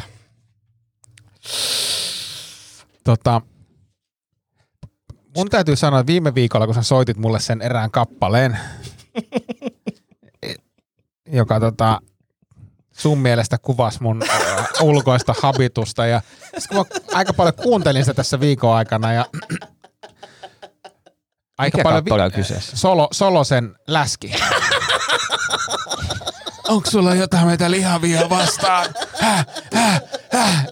[3.04, 3.42] Tota,
[5.38, 8.58] mun täytyy sanoa, että viime viikolla, kun sä soitit mulle sen erään kappaleen,
[11.34, 12.00] joka tota,
[12.92, 14.24] sun mielestä kuvasi mun
[14.82, 16.06] ulkoista habitusta.
[16.06, 16.22] Ja
[16.58, 19.26] sit kun mä aika paljon kuuntelin sitä tässä viikon aikana ja
[21.58, 22.78] aika Mikä paljon on kyseessä?
[22.78, 24.36] Solo, Solosen läski.
[26.68, 28.94] Onko sulla jotain meitä lihavia vastaan?
[29.20, 30.68] Häh, häh, häh.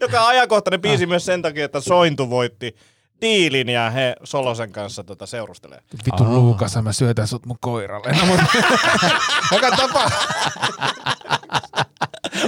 [0.00, 2.76] Joka ajankohtainen biisi myös sen takia, että Sointu voitti
[3.20, 5.80] diilin ja he Solosen kanssa tota seurustelee.
[6.06, 8.12] Vitu Luukas, mä syötän sut mun koiralle.
[8.12, 8.46] No, mutta,
[9.54, 10.10] joka tapa.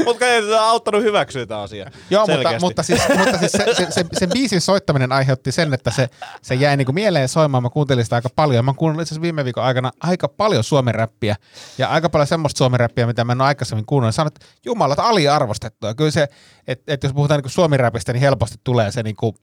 [0.04, 1.90] Mutta ei tätä auttanut hyväksyä tämä asia.
[2.10, 5.90] Joo, mutta, mutta, siis, mutta siis se, se, se, sen biisin soittaminen aiheutti sen, että
[5.90, 6.08] se,
[6.42, 7.62] se jäi niinku mieleen soimaan.
[7.62, 8.64] Mä kuuntelin sitä aika paljon.
[8.64, 11.36] Mä kuunnellut itse asiassa viime viikon aikana aika paljon suomen räppiä
[11.78, 14.14] ja aika paljon semmoista suomen räppiä, mitä mä en ole aikaisemmin kuunnellut.
[14.14, 15.94] Sanoin, että jumalat aliarvostettua.
[15.94, 16.28] Kyllä se,
[16.66, 19.34] että et jos puhutaan niinku suomen räpistä, niin helposti tulee se niinku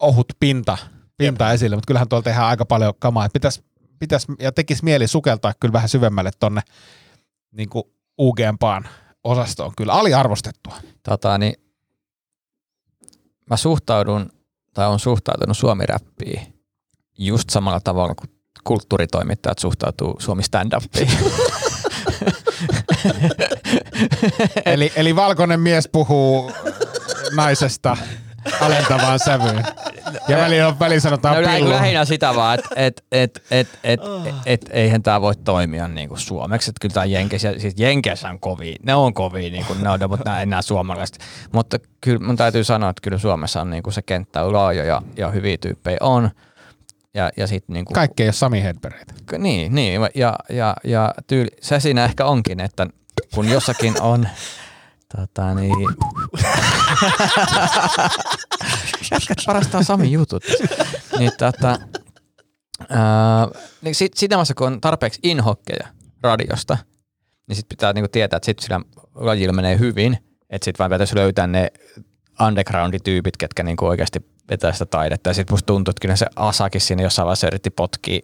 [0.00, 0.78] ohut pinta,
[1.16, 3.24] pinta esille, mutta kyllähän tuolta tehdään aika paljon kamaa.
[3.24, 3.62] Et Pitäis,
[3.98, 6.60] pitäis, ja tekisi mieli sukeltaa kyllä vähän syvemmälle tonne
[7.52, 8.88] niinku UGmpaan
[9.24, 9.72] osastoon.
[9.76, 10.76] Kyllä aliarvostettua.
[11.02, 11.54] Tota, niin
[13.50, 14.30] mä suhtaudun,
[14.74, 16.54] tai on suhtautunut suomiräppiin
[17.18, 18.30] just samalla tavalla kuin
[18.64, 21.10] kulttuuritoimittajat suhtautuu suomi stand-upiin.
[24.72, 26.52] eli, eli valkoinen mies puhuu
[27.36, 27.96] naisesta
[28.60, 29.64] alentavaan sävyyn.
[30.30, 31.70] Ja väliin, väliin sanotaan No, pillu.
[31.70, 36.08] lähinnä sitä vaan, että et, et, et, et, et, et, eihän tämä voi toimia niin
[36.08, 36.70] kuin suomeksi.
[36.70, 40.00] Että kyllä tämä Jenkeissä, siis Jenkeissä on kovia, ne on kovia, niin kuin ne on,
[40.08, 41.18] mutta nämä enää suomalaiset.
[41.52, 45.02] Mutta kyllä mun täytyy sanoa, että kyllä Suomessa on niin kuin se kenttä laaja ja,
[45.16, 46.30] ja hyviä tyyppejä on.
[47.14, 49.14] Ja, ja sit niin kuin, Kaikki ei ole Sami Hedbergitä.
[49.26, 52.86] K- Niin, niin ja, ja, ja tyyli, se siinä ehkä onkin, että
[53.34, 54.28] kun jossakin on
[55.16, 55.74] tota niin,
[59.10, 60.44] jätkät parastaa Sami jutut,
[61.18, 61.78] niin tota,
[62.88, 63.48] ää,
[63.82, 65.88] niin sit, siinä vaiheessa, kun on tarpeeksi inhokkeja
[66.22, 66.78] radiosta,
[67.48, 68.80] niin sit pitää niinku tietää, että sit sillä
[69.14, 70.18] lajilla menee hyvin,
[70.50, 71.72] että sit vaan pitäisi löytää ne
[72.46, 75.30] underground-tyypit, ketkä niinku oikeasti vetää sitä taidetta.
[75.30, 78.20] Ja sitten musta tuntuu, että kyllä se Asakin siinä jossain vaiheessa yritti potkia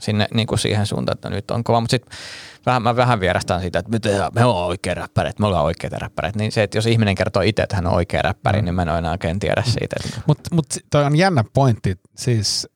[0.00, 1.80] sinne niin kuin siihen suuntaan, että nyt on kova.
[1.80, 2.18] Mutta sitten
[2.66, 5.98] vähän, mä vähän vierastan siitä, että me, tehdään, me ollaan oikea räppäreitä, me ollaan oikeita
[5.98, 6.38] räppäreitä.
[6.38, 8.64] Niin se, että jos ihminen kertoo itse, että hän on oikea räppäri, mm.
[8.64, 9.96] niin mä en ole enää oikein tiedä siitä.
[10.04, 12.68] Että Mutta mut toi on jännä pointti, siis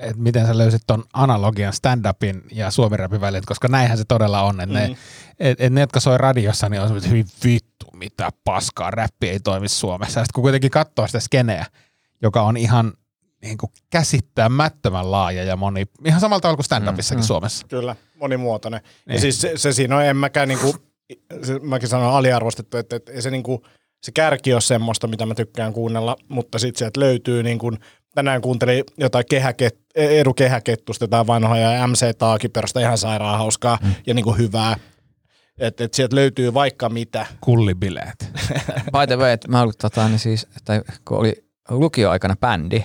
[0.00, 4.60] että miten sä löysit ton analogian stand-upin ja suomirapin välillä, koska näinhän se todella on.
[4.60, 4.80] Että mm.
[4.80, 4.96] ne,
[5.38, 9.68] et, et ne, jotka soi radiossa, niin on hyvin vittu, mitä paskaa, räppi ei toimi
[9.68, 10.20] Suomessa.
[10.20, 11.66] Ja sitten kun kuitenkin katsoo sitä skeneä,
[12.22, 12.92] joka on ihan
[13.42, 17.66] niin kuin käsittämättömän laaja ja moni, ihan samalla tavalla kuin stand-upissakin mm, Suomessa.
[17.68, 18.80] Kyllä, monimuotoinen.
[18.80, 18.92] Niin.
[19.06, 19.14] Niin.
[19.14, 20.76] Ja siis se, se siinä on, en mäkään niinku,
[21.42, 23.66] se, mäkin sanon aliarvostettu, että, että ei se niinku,
[24.02, 27.78] se kärki on semmoista, mitä mä tykkään kuunnella, mutta sitten sieltä löytyy niin kuin,
[28.14, 33.94] tänään kuuntelin jotain kehäket, Edu Kehäkettusta, jotain vanhaa ja MC Taakiperosta, ihan sairaan hauskaa mm.
[34.06, 34.76] ja niin kuin hyvää.
[35.58, 37.26] Että et sieltä löytyy vaikka mitä.
[37.40, 38.32] Kullibileet.
[38.92, 42.84] By the way, että mä olin tota, niin siis, että kun oli lukioaikana bändi,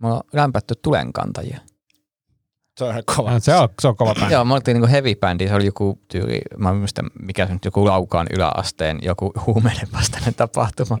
[0.00, 1.58] me ollaan lämpätty tulenkantajia.
[2.78, 3.30] Se on kova.
[3.30, 4.34] No, se, on, se on kova bändi.
[4.34, 7.52] Joo, me oltiin niinku heavy bändi, se oli joku tyyli, mä en muista mikä se
[7.52, 10.98] nyt, joku Laukaan yläasteen, joku huumeiden vastainen tapahtuma.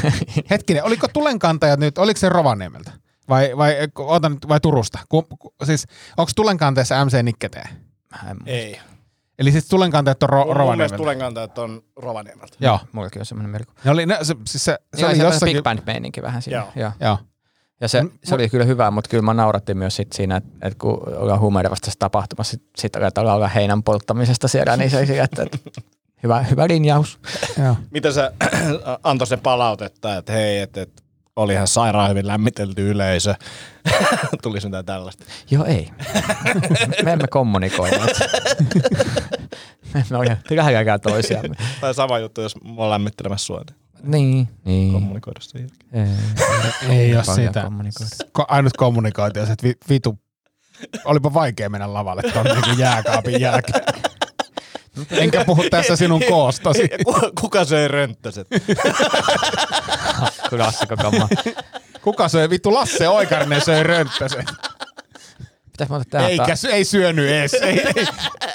[0.50, 2.92] Hetkinen, oliko tulenkantajat nyt, oliko se Rovaniemeltä?
[3.28, 4.98] Vai, vai, otan, vai Turusta?
[5.08, 5.86] Ku, ku, siis,
[6.16, 7.64] onko tulenkanteessa MC Nikketee?
[8.10, 8.80] Mä en, Ei.
[9.38, 10.96] Eli siis tulenkantajat on ro, Mun mielestä Rovaniemeltä?
[10.96, 12.56] tulenkantajat on Rovaniemeltä.
[12.60, 12.80] Joo.
[12.92, 13.72] Mullakin on semmoinen melko.
[13.84, 15.56] Ne oli, ne, se, siis se, se Se oli jossakin...
[15.56, 16.58] big band meininki vähän siinä.
[16.58, 16.68] Joo.
[16.76, 16.92] Joo.
[17.00, 17.18] Joo.
[17.82, 20.78] Ja se, se oli kyllä hyvä, mutta kyllä mä naurattiin myös sit siinä, että, että
[20.78, 25.18] kun ollaan huumeiden vastaisessa tapahtumassa, sit, sit aletaan olla heinän polttamisesta siellä, niin se oli
[25.18, 25.58] että, että
[26.22, 27.18] hyvä, hyvä linjaus.
[27.64, 27.76] Joo.
[27.90, 28.32] Mitä sä
[29.02, 31.02] antoi se palautetta, että hei, että, että
[31.36, 33.34] oli ihan sairaan hyvin lämmitelty yleisö.
[34.42, 35.24] Tulisi mitään tällaista.
[35.50, 35.90] Joo, ei.
[37.04, 38.18] Me emme kommunikoineet.
[39.94, 41.56] Me emme ole lähelläkään toisiamme.
[41.80, 43.64] Tai sama juttu, jos mä oon lämmittelemässä sua,
[44.04, 45.70] niin Niin, kommunikoida siihen.
[45.92, 46.06] Ei,
[46.88, 47.70] Ei ole paljon sitä.
[48.32, 50.18] Ko, ainut kommunikaatio, että vi, vitu,
[51.04, 53.84] olipa vaikea mennä lavalle tuon niin jääkaapin jälkeen.
[55.10, 56.88] Enkä puhu tässä sinun koostasi.
[57.40, 58.48] Kuka söi rönttäset?
[60.50, 61.28] Klassikko kamma.
[62.02, 62.50] Kuka söi?
[62.50, 64.44] Vittu Lasse Oikarinen söi rönttäsen.
[65.72, 66.64] Pitäis mä ottaa Eikä, taas.
[66.64, 67.54] ei syönyt ees.
[67.54, 68.06] Ei, ei.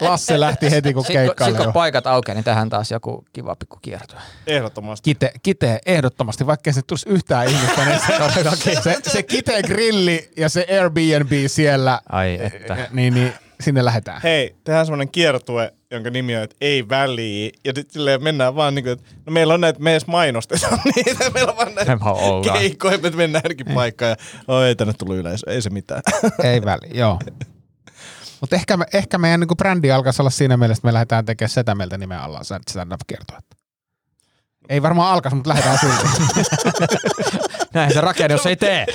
[0.01, 4.19] Lasse lähti heti kun Sitten kun, paikat aukeaa, niin tähän taas joku kiva pikku kiertue.
[4.47, 5.09] Ehdottomasti.
[5.09, 10.49] Kite, kite, ehdottomasti, vaikka se tulisi yhtään ihmistä, niin se, se, se Kite grilli ja
[10.49, 12.87] se Airbnb siellä, Ai että.
[12.91, 14.21] niin, niin sinne lähdetään.
[14.21, 17.51] Hei, tehdään semmoinen kiertue, jonka nimi on, että ei väliä.
[17.65, 20.79] Ja sitten silleen mennään vaan niin kuin, että no meillä on näitä, me edes mainostetaan
[20.95, 21.29] niitä.
[21.29, 21.97] Meillä on vaan näitä
[22.53, 24.09] keikkoja, että mennään ainakin paikkaan.
[24.09, 24.15] Ja,
[24.47, 26.01] oh, ei tänne tullut yleisö, ei se mitään.
[26.43, 27.19] Ei väliä, joo.
[28.41, 31.49] Mutta ehkä, me, ehkä meidän niin brändi alkaisi olla siinä mielessä, että me lähdetään tekemään
[31.49, 33.39] sitä mieltä nimen alla stand-up kertoa.
[34.69, 36.07] Ei varmaan alkaisi, mutta lähdetään silti.
[37.73, 38.85] Näin se rakennus ei tee.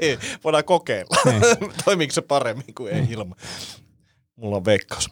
[0.00, 1.16] Niin, Voidaan kokeilla.
[1.24, 1.42] Niin.
[1.84, 3.38] Toimiiko se paremmin kuin ei ilman.
[4.38, 5.10] Mulla on veikkaus.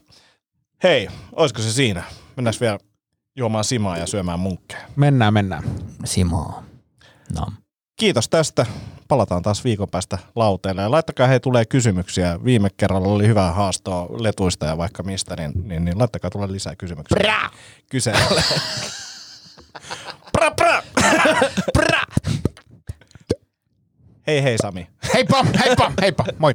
[0.83, 2.03] Hei, olisiko se siinä?
[2.37, 2.79] Mennään vielä
[3.37, 4.83] juomaan simaa ja syömään munkkeja.
[4.97, 5.62] Mennään, mennään.
[6.05, 6.62] Simo.
[7.35, 7.47] No.
[7.97, 8.66] Kiitos tästä.
[9.09, 10.83] Palataan taas viikon päästä lauteelle.
[10.83, 12.45] Ja laittakaa hei tulee kysymyksiä.
[12.45, 16.77] Viime kerralla oli hyvä haastoa letuista ja vaikka mistä, niin, niin, niin laittakaa tulee lisää
[16.77, 17.16] kysymyksiä.
[17.18, 17.51] Bra!
[17.91, 18.43] Kyselle.
[20.33, 20.83] pra, pra!
[21.72, 22.01] pra!
[24.27, 24.87] Hei hei Sami.
[25.14, 26.55] Heippa, heippa, heippa, moi.